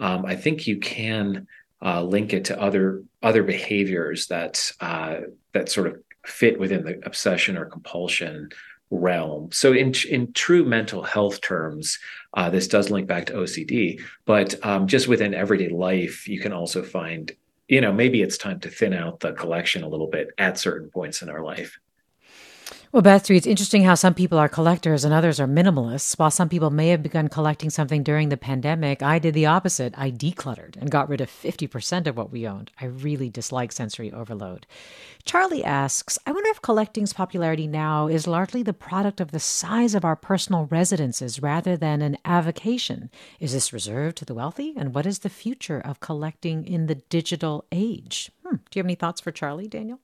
[0.00, 1.46] um, I think you can
[1.82, 5.20] uh, link it to other other behaviors that uh,
[5.52, 8.48] that sort of fit within the obsession or compulsion
[8.90, 9.50] realm.
[9.52, 11.98] So in in true mental health terms,
[12.34, 16.52] uh, this does link back to OCD, but um, just within everyday life, you can
[16.52, 17.30] also find,
[17.68, 20.90] you know, maybe it's time to thin out the collection a little bit at certain
[20.90, 21.78] points in our life.
[22.92, 26.18] Well, Beth, it's interesting how some people are collectors and others are minimalists.
[26.18, 29.94] While some people may have begun collecting something during the pandemic, I did the opposite.
[29.96, 32.72] I decluttered and got rid of 50% of what we owned.
[32.80, 34.66] I really dislike sensory overload.
[35.24, 39.94] Charlie asks I wonder if collecting's popularity now is largely the product of the size
[39.94, 43.08] of our personal residences rather than an avocation.
[43.38, 44.74] Is this reserved to the wealthy?
[44.76, 48.32] And what is the future of collecting in the digital age?
[48.44, 48.56] Hmm.
[48.56, 50.00] Do you have any thoughts for Charlie, Daniel?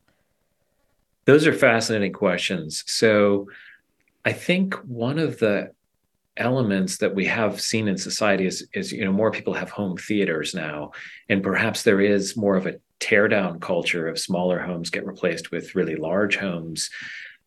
[1.26, 2.82] Those are fascinating questions.
[2.86, 3.48] So,
[4.24, 5.70] I think one of the
[6.36, 9.96] elements that we have seen in society is, is you know more people have home
[9.96, 10.92] theaters now,
[11.28, 15.74] and perhaps there is more of a teardown culture of smaller homes get replaced with
[15.74, 16.90] really large homes,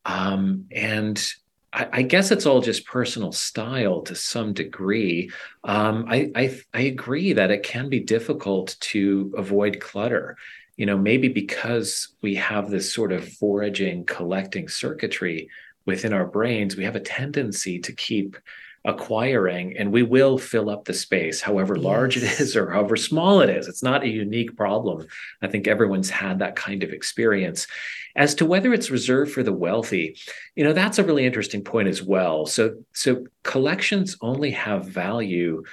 [0.05, 1.34] um, and
[1.71, 5.30] I, guess it's all just personal style to some degree.
[5.63, 10.36] Um, I, I I agree that it can be difficult to avoid clutter
[10.80, 15.49] you know, maybe because we have this sort of foraging, collecting circuitry
[15.86, 18.38] within our brains, we have a tendency to keep
[18.86, 23.41] acquiring and we will fill up the space however large it is or however small
[23.41, 23.67] it is.
[23.67, 25.05] It's not a unique problem.
[25.41, 27.67] I think everyone's had that kind of experience.
[28.15, 30.15] As to whether it's reserved for the wealthy
[30.55, 32.45] you know that's a really interesting point as well.
[32.45, 35.63] So so collections only have value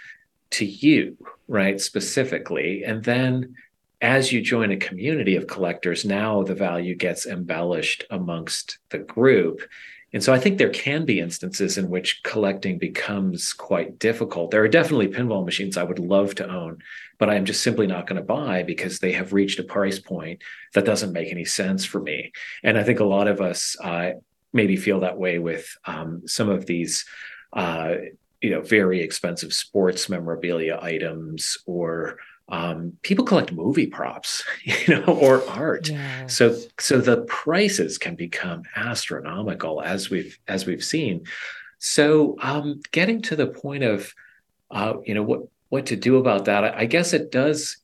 [0.51, 2.83] to you right specifically.
[2.83, 3.55] And then
[4.07, 9.63] as you join a community of collectors, now the value gets embellished amongst the group.
[10.13, 14.53] And so I think there can be instances in which collecting becomes quite difficult.
[14.53, 16.79] There are definitely pinball machines I would love to own,
[17.19, 20.41] but I'm just simply not going to buy because they have reached a price point
[20.75, 22.31] that doesn't make any sense for me.
[22.63, 24.13] And I think a lot of us uh,
[24.53, 27.05] maybe feel that way with um, some of these.
[27.53, 27.97] Uh,
[28.43, 32.19] you know, very expensive sports memorabilia items or
[32.49, 35.91] um, people collect movie props, you know, or art.
[36.27, 41.25] So so the prices can become astronomical as we've as we've seen.
[41.79, 44.15] So um, getting to the point of
[44.71, 47.79] uh, you know what what to do about that, I, I guess it does.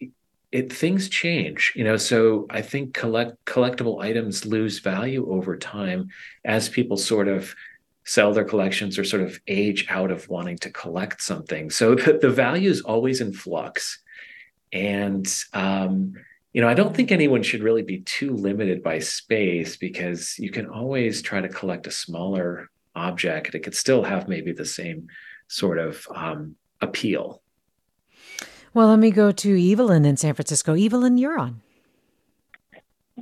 [0.52, 1.96] It things change, you know.
[1.96, 6.08] So I think collect collectible items lose value over time
[6.44, 7.54] as people sort of
[8.04, 11.70] sell their collections or sort of age out of wanting to collect something.
[11.70, 13.98] So the, the value is always in flux
[14.72, 16.14] and, um,
[16.52, 20.50] you know, I don't think anyone should really be too limited by space because you
[20.50, 23.54] can always try to collect a smaller object.
[23.54, 25.08] It could still have maybe the same
[25.48, 27.42] sort of um, appeal.
[28.74, 30.74] Well, let me go to Evelyn in San Francisco.
[30.74, 31.60] Evelyn, you're on.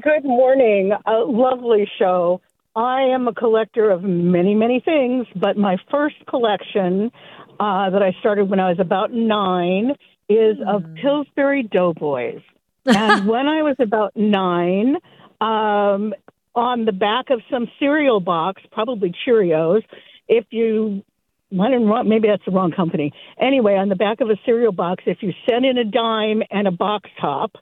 [0.00, 0.92] Good morning.
[1.06, 2.40] A lovely show.
[2.76, 7.10] I am a collector of many, many things, but my first collection
[7.58, 9.94] uh, that I started when I was about nine
[10.30, 10.74] is mm.
[10.74, 12.40] of Pillsbury Doughboys.
[12.86, 14.96] and when I was about nine,
[15.40, 16.14] um,
[16.54, 19.82] on the back of some cereal box, probably Cheerios,
[20.28, 21.02] if you
[21.50, 23.12] went in wrong, maybe that's the wrong company.
[23.38, 26.66] Anyway, on the back of a cereal box, if you sent in a dime and
[26.66, 27.52] a box top,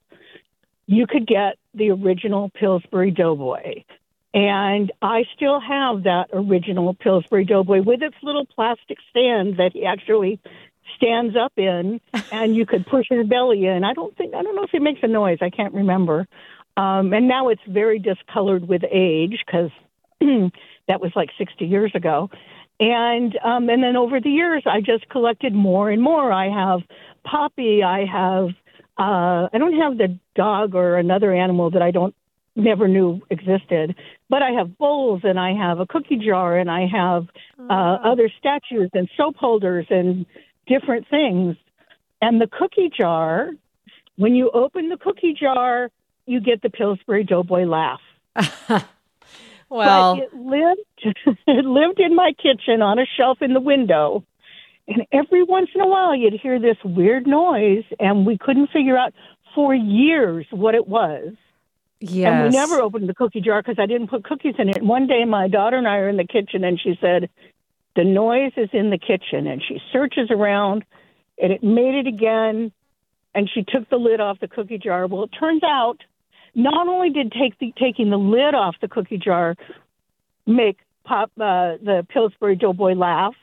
[0.86, 3.84] you could get the original Pillsbury Doughboy.
[4.34, 9.84] And I still have that original Pillsbury Doughboy with its little plastic stand that he
[9.84, 10.38] actually
[10.96, 12.00] stands up in,
[12.32, 13.84] and you could push his belly in.
[13.84, 15.38] I don't think I don't know if he makes a noise.
[15.40, 16.26] I can't remember.
[16.76, 19.70] Um, and now it's very discolored with age because
[20.20, 22.30] that was like 60 years ago.
[22.80, 26.32] And um, and then over the years, I just collected more and more.
[26.32, 26.80] I have
[27.24, 27.82] Poppy.
[27.82, 28.50] I have
[28.96, 32.14] uh, I don't have the dog or another animal that I don't
[32.58, 33.94] never knew existed.
[34.28, 37.26] But I have bowls and I have a cookie jar and I have
[37.58, 40.26] uh, other statues and soap holders and
[40.68, 41.56] different things.
[42.20, 43.50] And the cookie jar,
[44.16, 45.90] when you open the cookie jar,
[46.26, 48.00] you get the Pillsbury Doughboy laugh.
[49.68, 50.80] well, but it lived
[51.46, 54.24] it lived in my kitchen on a shelf in the window.
[54.86, 58.96] And every once in a while you'd hear this weird noise and we couldn't figure
[58.96, 59.12] out
[59.54, 61.34] for years what it was.
[62.00, 62.32] Yes.
[62.32, 64.78] And we never opened the cookie jar because I didn't put cookies in it.
[64.78, 67.28] And one day my daughter and I are in the kitchen and she said,
[67.98, 70.84] the noise is in the kitchen, and she searches around,
[71.36, 72.70] and it made it again.
[73.34, 75.08] And she took the lid off the cookie jar.
[75.08, 75.96] Well, it turns out
[76.54, 79.56] not only did take the, taking the lid off the cookie jar
[80.46, 83.34] make pop uh, the Pillsbury Doughboy laugh,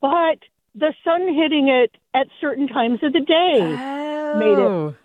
[0.00, 0.38] but
[0.74, 4.38] the sun hitting it at certain times of the day oh.
[4.38, 4.96] made it.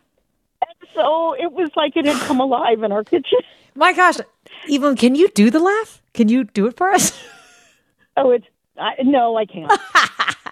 [0.62, 3.40] And so it was like it had come alive in our kitchen.
[3.76, 4.20] My gosh,
[4.72, 6.02] Evelyn, can you do the laugh?
[6.14, 7.22] Can you do it for us?
[8.18, 8.46] Oh, it's
[8.78, 9.72] I, no, I can't.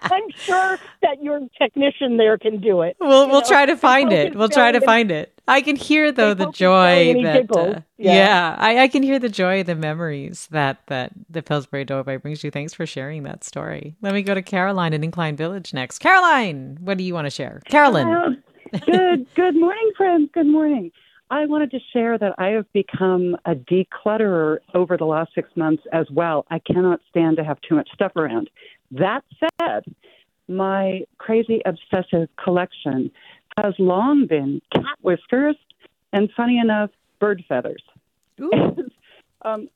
[0.02, 2.96] I'm sure that your technician there can do it.
[3.00, 3.46] We'll we'll know?
[3.46, 4.34] try to find it.
[4.34, 5.32] We'll try to find it.
[5.46, 9.28] I can hear though the joy that uh, yeah, yeah I, I, can hear the
[9.28, 12.50] joy, the memories that that the Pillsbury Doughboy brings you.
[12.50, 13.96] Thanks for sharing that story.
[14.00, 15.98] Let me go to Caroline in Incline Village next.
[15.98, 17.60] Caroline, what do you want to share?
[17.66, 18.08] Carolyn.
[18.08, 18.30] Uh,
[18.86, 20.30] good good morning, friends.
[20.32, 20.92] Good morning.
[21.30, 25.84] I wanted to share that I have become a declutterer over the last six months
[25.92, 26.44] as well.
[26.50, 28.50] I cannot stand to have too much stuff around.
[28.90, 29.84] That said,
[30.48, 33.12] my crazy obsessive collection
[33.56, 35.56] has long been cat whiskers
[36.12, 37.82] and, funny enough, bird feathers.
[38.42, 38.90] And,
[39.42, 39.68] um,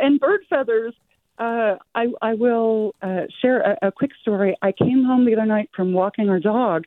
[0.00, 0.94] and bird feathers,
[1.38, 4.56] uh, I, I will uh, share a, a quick story.
[4.62, 6.84] I came home the other night from walking our dog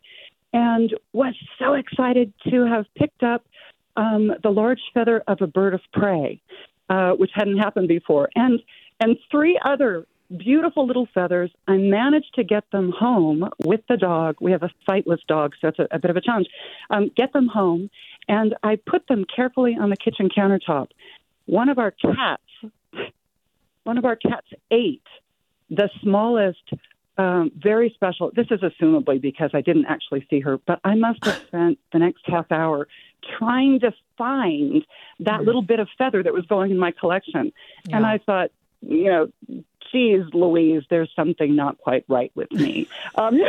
[0.54, 3.44] and was so excited to have picked up
[3.96, 6.42] um, the large feather of a bird of prey,
[6.90, 8.62] uh, which hadn't happened before, and
[9.00, 10.06] and three other
[10.38, 11.52] beautiful little feathers.
[11.68, 14.38] I managed to get them home with the dog.
[14.42, 16.48] We have a sightless dog, so it's a, a bit of a challenge.
[16.90, 17.90] Um, get them home,
[18.28, 20.88] and I put them carefully on the kitchen countertop.
[21.46, 22.42] One of our cats,
[23.84, 25.04] one of our cats ate
[25.70, 26.64] the smallest
[27.18, 28.32] um, very special.
[28.36, 32.00] This is assumably because I didn't actually see her, but I must have spent the
[32.00, 32.88] next half hour
[33.38, 34.86] trying to find
[35.20, 35.46] that mm.
[35.46, 37.52] little bit of feather that was going in my collection.
[37.86, 37.98] Yeah.
[37.98, 38.52] And I thought,
[38.82, 42.88] you know, geez, Louise, there's something not quite right with me.
[43.16, 43.40] um,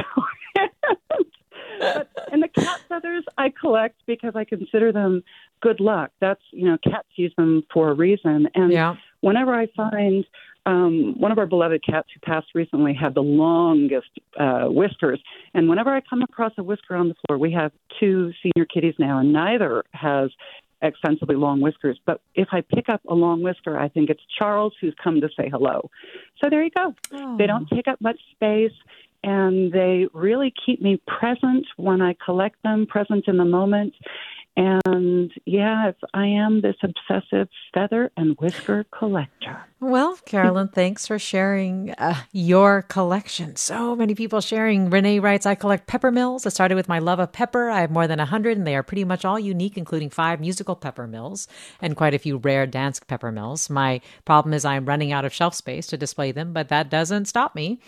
[1.81, 5.25] but, and the cat feathers I collect because I consider them
[5.61, 6.11] good luck.
[6.21, 8.49] That's, you know, cats use them for a reason.
[8.55, 8.97] And yeah.
[9.21, 10.27] whenever I find
[10.67, 14.09] um, one of our beloved cats who passed recently had the longest
[14.39, 15.21] uh, whiskers.
[15.53, 18.95] And whenever I come across a whisker on the floor, we have two senior kitties
[18.99, 20.31] now, and neither has
[20.83, 21.99] extensively long whiskers.
[22.05, 25.29] But if I pick up a long whisker, I think it's Charles who's come to
[25.37, 25.91] say hello.
[26.43, 26.95] So there you go.
[27.13, 27.37] Oh.
[27.37, 28.73] They don't take up much space
[29.23, 33.95] and they really keep me present when I collect them, present in the moment.
[34.57, 39.65] And yeah, I am this obsessive feather and whisker collector.
[39.87, 43.55] Well, Carolyn, thanks for sharing uh, your collection.
[43.57, 44.89] So many people sharing.
[44.89, 46.47] Renee writes, I collect Peppermills.
[46.47, 47.69] I started with my love of pepper.
[47.69, 50.75] I have more than 100, and they are pretty much all unique, including five musical
[50.75, 51.49] Peppermills
[51.83, 53.69] and quite a few rare Dansk Peppermills.
[53.69, 57.27] My problem is I'm running out of shelf space to display them, but that doesn't
[57.27, 57.79] stop me.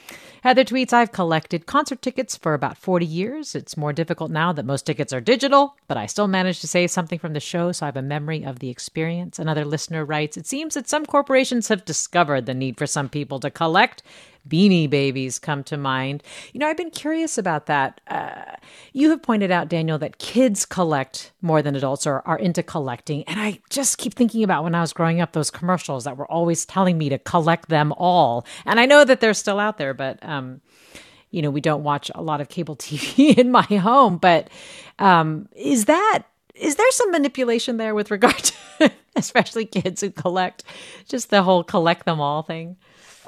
[0.43, 3.55] Heather tweets, I've collected concert tickets for about 40 years.
[3.55, 6.91] It's more difficult now that most tickets are digital, but I still manage to save
[6.91, 9.39] something from the show, so I have a memory of the experience.
[9.39, 13.41] Another listener writes, It seems that some corporations have discovered the need for some people
[13.41, 14.03] to collect.
[14.49, 16.23] Beanie babies come to mind.
[16.53, 18.01] You know, I've been curious about that.
[18.09, 18.57] Uh,
[18.93, 23.25] you have pointed out, Daniel, that kids collect more than adults or are into collecting.
[23.25, 26.31] And I just keep thinking about when I was growing up, those commercials that were
[26.31, 28.47] always telling me to collect them all.
[28.65, 30.19] And I know that they're still out there, but.
[30.23, 30.61] Um,
[31.33, 34.49] you know, we don't watch a lot of cable TV in my home, but
[34.99, 36.23] um, is that
[36.59, 40.65] is there some manipulation there with regard to especially kids who collect
[41.09, 42.77] just the whole collect them all thing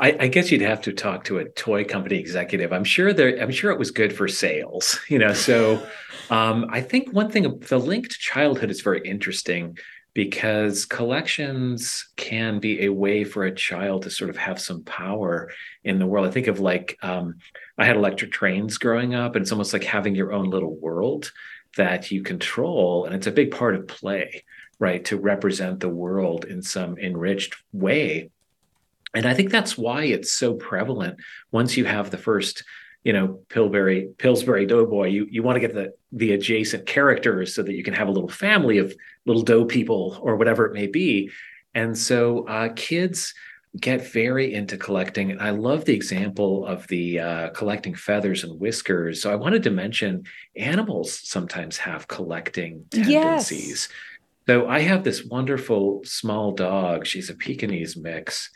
[0.00, 2.72] I, I, guess you'd have to talk to a toy company executive.
[2.72, 3.36] I'm sure there.
[3.42, 4.96] I'm sure it was good for sales.
[5.08, 5.84] You know, so
[6.30, 9.76] um, I think one thing the link to childhood is very interesting
[10.14, 15.50] because collections can be a way for a child to sort of have some power
[15.84, 16.26] in the world.
[16.26, 17.36] I think of like um,
[17.78, 21.32] I had electric trains growing up, and it's almost like having your own little world
[21.76, 23.04] that you control.
[23.04, 24.44] And it's a big part of play,
[24.78, 25.04] right?
[25.06, 28.30] To represent the world in some enriched way.
[29.14, 31.18] And I think that's why it's so prevalent
[31.50, 32.64] once you have the first
[33.04, 37.62] you know Pillsbury Pillsbury Doughboy, you you want to get the the adjacent characters so
[37.62, 38.94] that you can have a little family of
[39.24, 41.30] little dough people or whatever it may be.
[41.74, 43.34] And so uh, kids
[43.80, 45.30] get very into collecting.
[45.30, 49.22] And I love the example of the uh, collecting feathers and whiskers.
[49.22, 50.24] So I wanted to mention
[50.56, 53.68] animals sometimes have collecting tendencies.
[53.68, 53.88] Yes.
[54.46, 57.06] So I have this wonderful small dog.
[57.06, 58.50] She's a Pekingese mix.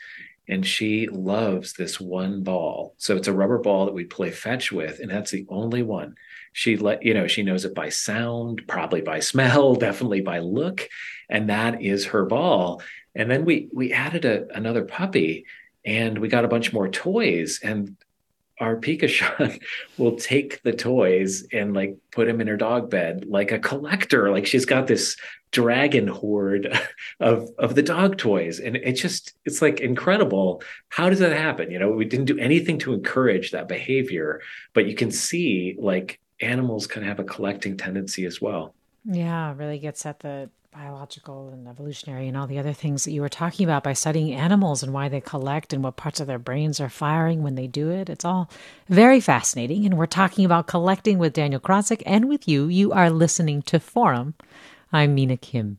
[0.49, 2.95] And she loves this one ball.
[2.97, 6.15] So it's a rubber ball that we play fetch with, and that's the only one.
[6.51, 10.89] She let you know, she knows it by sound, probably by smell, definitely by look.
[11.29, 12.81] And that is her ball.
[13.15, 15.45] And then we we added a, another puppy
[15.85, 17.95] and we got a bunch more toys and
[18.59, 19.61] our Pikachon
[19.97, 24.31] will take the toys and like put them in her dog bed like a collector.
[24.31, 25.17] Like she's got this
[25.51, 26.71] dragon horde
[27.19, 30.61] of of the dog toys, and it's just it's like incredible.
[30.89, 31.71] How does that happen?
[31.71, 34.41] You know, we didn't do anything to encourage that behavior,
[34.73, 38.75] but you can see like animals kind of have a collecting tendency as well.
[39.05, 43.21] Yeah, really gets at the biological and evolutionary and all the other things that you
[43.21, 46.39] were talking about by studying animals and why they collect and what parts of their
[46.39, 48.09] brains are firing when they do it.
[48.09, 48.49] It's all
[48.89, 49.85] very fascinating.
[49.85, 52.67] And we're talking about collecting with Daniel Krawczyk and with you.
[52.67, 54.33] You are listening to Forum.
[54.91, 55.77] I'm Mina Kim.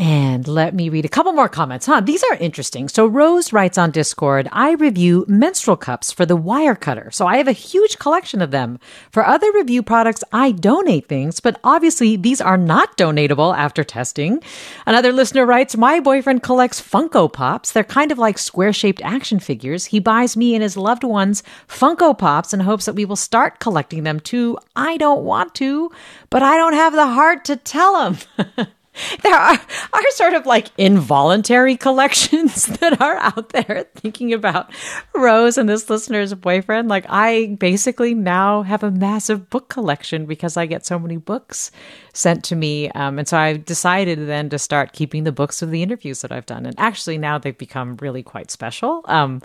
[0.00, 2.00] And let me read a couple more comments, huh?
[2.00, 2.88] These are interesting.
[2.88, 7.12] So Rose writes on Discord, I review menstrual cups for the Wirecutter.
[7.12, 8.78] So I have a huge collection of them.
[9.10, 14.40] For other review products, I donate things, but obviously these are not donatable after testing.
[14.86, 17.72] Another listener writes, My boyfriend collects Funko Pops.
[17.72, 19.86] They're kind of like square shaped action figures.
[19.86, 23.58] He buys me and his loved ones Funko Pops in hopes that we will start
[23.58, 24.58] collecting them too.
[24.76, 25.90] I don't want to,
[26.30, 28.68] but I don't have the heart to tell him.
[29.22, 29.60] there are,
[29.92, 34.70] are sort of like involuntary collections that are out there thinking about
[35.14, 36.88] Rose and this listener's boyfriend.
[36.88, 41.70] Like, I basically now have a massive book collection because I get so many books
[42.18, 42.90] sent to me.
[42.90, 46.32] Um, and so I decided then to start keeping the books of the interviews that
[46.32, 46.66] I've done.
[46.66, 49.40] And actually, now they've become really quite special um,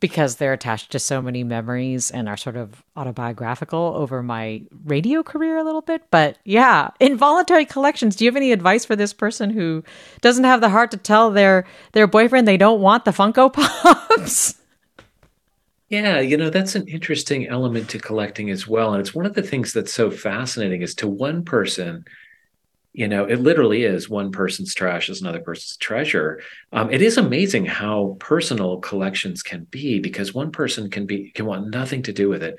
[0.00, 5.22] because they're attached to so many memories and are sort of autobiographical over my radio
[5.22, 6.02] career a little bit.
[6.10, 8.16] But yeah, involuntary collections.
[8.16, 9.84] Do you have any advice for this person who
[10.20, 14.56] doesn't have the heart to tell their their boyfriend they don't want the Funko Pops?
[15.88, 18.92] Yeah, you know, that's an interesting element to collecting as well.
[18.92, 22.04] And it's one of the things that's so fascinating is to one person,
[22.92, 26.42] you know, it literally is one person's trash is another person's treasure.
[26.72, 31.46] Um, it is amazing how personal collections can be because one person can be can
[31.46, 32.56] want nothing to do with it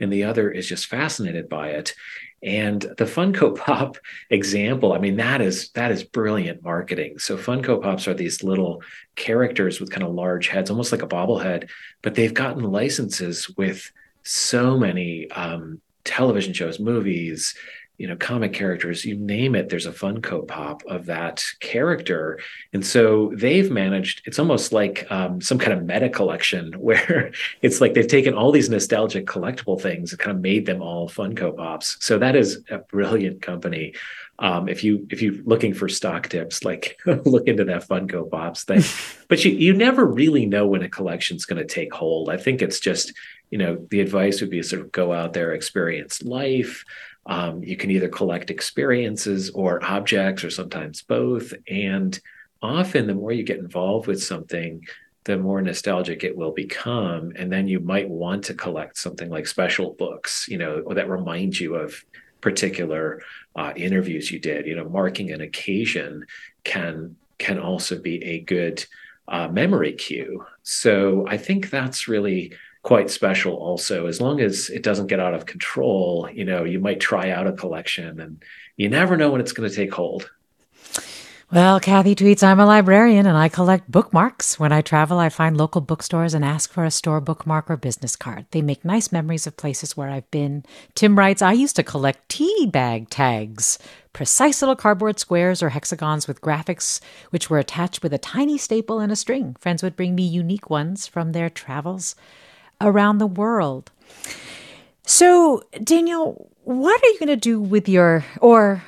[0.00, 1.94] and the other is just fascinated by it.
[2.42, 3.96] And the Funko Pop
[4.30, 7.18] example, I mean, that is that is brilliant marketing.
[7.18, 8.82] So Funko Pops are these little
[9.16, 11.68] characters with kind of large heads, almost like a bobblehead,
[12.02, 13.90] but they've gotten licenses with
[14.22, 17.54] so many um, television shows, movies,
[18.00, 22.40] you know, comic characters, you name it, there's a Funko Pop of that character.
[22.72, 27.30] And so they've managed, it's almost like um, some kind of meta collection where
[27.60, 31.10] it's like they've taken all these nostalgic collectible things and kind of made them all
[31.10, 31.98] Funko Pops.
[32.00, 33.92] So that is a brilliant company.
[34.38, 38.64] Um, if you if you're looking for stock tips, like look into that Funko Pops
[38.64, 38.82] thing.
[39.28, 42.30] but you you never really know when a collection's going to take hold.
[42.30, 43.12] I think it's just
[43.50, 46.84] you know the advice would be sort of go out there, experience life.
[47.26, 51.52] Um, you can either collect experiences or objects, or sometimes both.
[51.68, 52.18] And
[52.62, 54.86] often, the more you get involved with something,
[55.24, 57.32] the more nostalgic it will become.
[57.36, 61.60] And then you might want to collect something like special books, you know, that remind
[61.60, 62.02] you of
[62.40, 63.22] particular
[63.54, 64.66] uh, interviews you did.
[64.66, 66.24] You know, marking an occasion
[66.64, 68.84] can can also be a good
[69.28, 70.44] uh, memory cue.
[70.62, 72.52] So I think that's really
[72.82, 76.80] quite special also as long as it doesn't get out of control you know you
[76.80, 78.42] might try out a collection and
[78.76, 80.30] you never know when it's going to take hold
[81.52, 84.60] well, Kathy tweets, I'm a librarian and I collect bookmarks.
[84.60, 88.14] When I travel, I find local bookstores and ask for a store bookmark or business
[88.14, 88.46] card.
[88.52, 90.64] They make nice memories of places where I've been.
[90.94, 93.80] Tim writes, I used to collect tea bag tags,
[94.12, 97.00] precise little cardboard squares or hexagons with graphics,
[97.30, 99.56] which were attached with a tiny staple and a string.
[99.58, 102.14] Friends would bring me unique ones from their travels
[102.80, 103.90] around the world.
[105.04, 108.82] So, Daniel, what are you going to do with your, or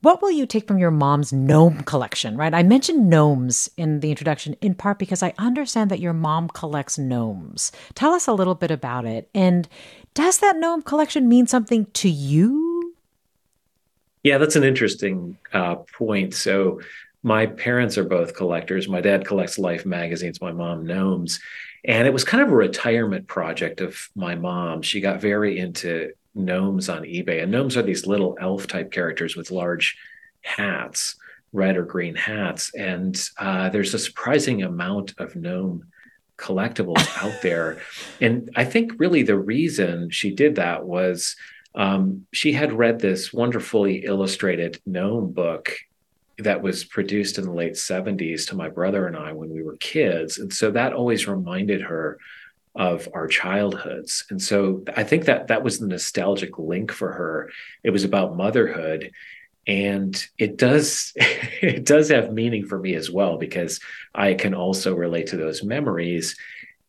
[0.00, 2.52] what will you take from your mom's gnome collection, right?
[2.52, 6.98] I mentioned gnomes in the introduction in part because I understand that your mom collects
[6.98, 7.72] gnomes.
[7.94, 9.28] Tell us a little bit about it.
[9.34, 9.68] And
[10.14, 12.94] does that gnome collection mean something to you?
[14.22, 16.34] Yeah, that's an interesting uh, point.
[16.34, 16.80] So,
[17.22, 18.86] my parents are both collectors.
[18.86, 21.40] My dad collects Life magazines, my mom, gnomes.
[21.84, 24.82] And it was kind of a retirement project of my mom.
[24.82, 27.42] She got very into gnomes on eBay.
[27.42, 29.96] And gnomes are these little elf type characters with large
[30.42, 31.16] hats,
[31.52, 32.74] red or green hats.
[32.74, 35.84] And uh, there's a surprising amount of gnome
[36.38, 37.80] collectibles out there.
[38.20, 41.36] And I think really the reason she did that was
[41.74, 45.72] um, she had read this wonderfully illustrated gnome book
[46.38, 49.76] that was produced in the late 70s to my brother and I when we were
[49.76, 50.38] kids.
[50.38, 52.18] And so that always reminded her
[52.74, 54.24] of our childhoods.
[54.30, 57.50] And so I think that that was the nostalgic link for her.
[57.84, 59.12] It was about motherhood
[59.66, 63.80] and it does it does have meaning for me as well because
[64.14, 66.36] I can also relate to those memories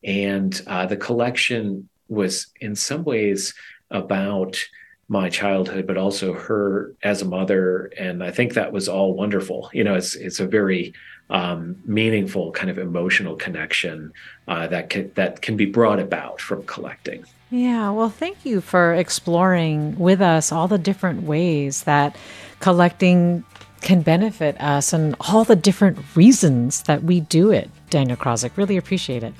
[0.03, 3.53] and uh, the collection was in some ways
[3.89, 4.59] about
[5.07, 7.91] my childhood, but also her as a mother.
[7.97, 9.69] And I think that was all wonderful.
[9.73, 10.93] You know, it's it's a very
[11.29, 14.11] um, meaningful kind of emotional connection
[14.47, 17.25] uh, that can that can be brought about from collecting.
[17.51, 22.15] Yeah, well, thank you for exploring with us all the different ways that
[22.59, 23.43] collecting
[23.81, 27.69] can benefit us and all the different reasons that we do it.
[27.91, 29.33] Daniel Krawczyk, really appreciate it.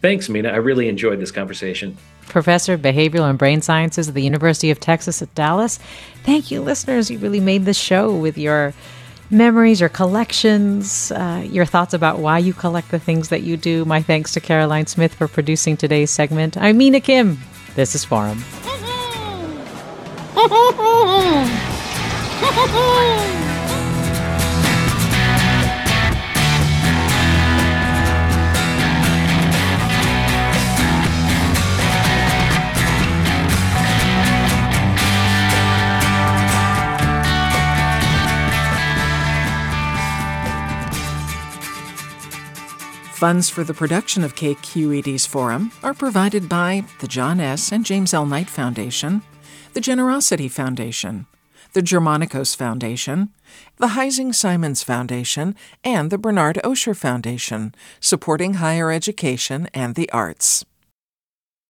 [0.00, 0.50] Thanks, Mina.
[0.50, 1.96] I really enjoyed this conversation
[2.30, 5.78] professor of behavioral and brain sciences at the University of Texas at Dallas.
[6.24, 7.10] Thank you, listeners.
[7.10, 8.72] You really made this show with your
[9.30, 13.84] memories, your collections, uh, your thoughts about why you collect the things that you do.
[13.84, 16.56] My thanks to Caroline Smith for producing today's segment.
[16.56, 17.38] I'm Mina Kim.
[17.76, 18.42] This is Forum.
[43.20, 47.70] Funds for the production of KQED's forum are provided by the John S.
[47.70, 48.24] and James L.
[48.24, 49.20] Knight Foundation,
[49.74, 51.26] the Generosity Foundation,
[51.74, 53.28] the Germanacos Foundation,
[53.76, 55.54] the Heising Simons Foundation,
[55.84, 60.64] and the Bernard Osher Foundation, supporting higher education and the arts.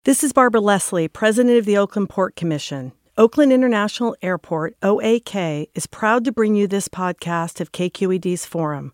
[0.06, 2.92] This is Barbara Leslie, President of the Oakland Port Commission.
[3.18, 8.94] Oakland International Airport, OAK, is proud to bring you this podcast of KQED's Forum.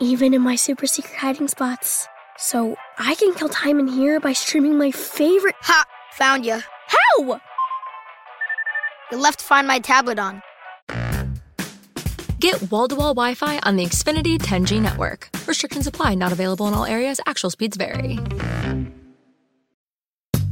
[0.00, 2.08] even in my super secret hiding spots.
[2.36, 5.54] So I can kill time in here by streaming my favorite.
[5.62, 5.84] Ha!
[6.14, 6.60] Found you.
[6.86, 7.40] How?
[9.10, 10.42] You left Find My tablet on.
[12.40, 15.30] Get wall to wall Wi Fi on the Xfinity 10G network.
[15.46, 17.20] Restrictions apply, not available in all areas.
[17.26, 18.18] Actual speeds vary.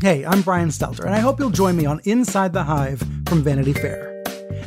[0.01, 3.43] Hey, I'm Brian Stelter, and I hope you'll join me on Inside the Hive from
[3.43, 4.11] Vanity Fair.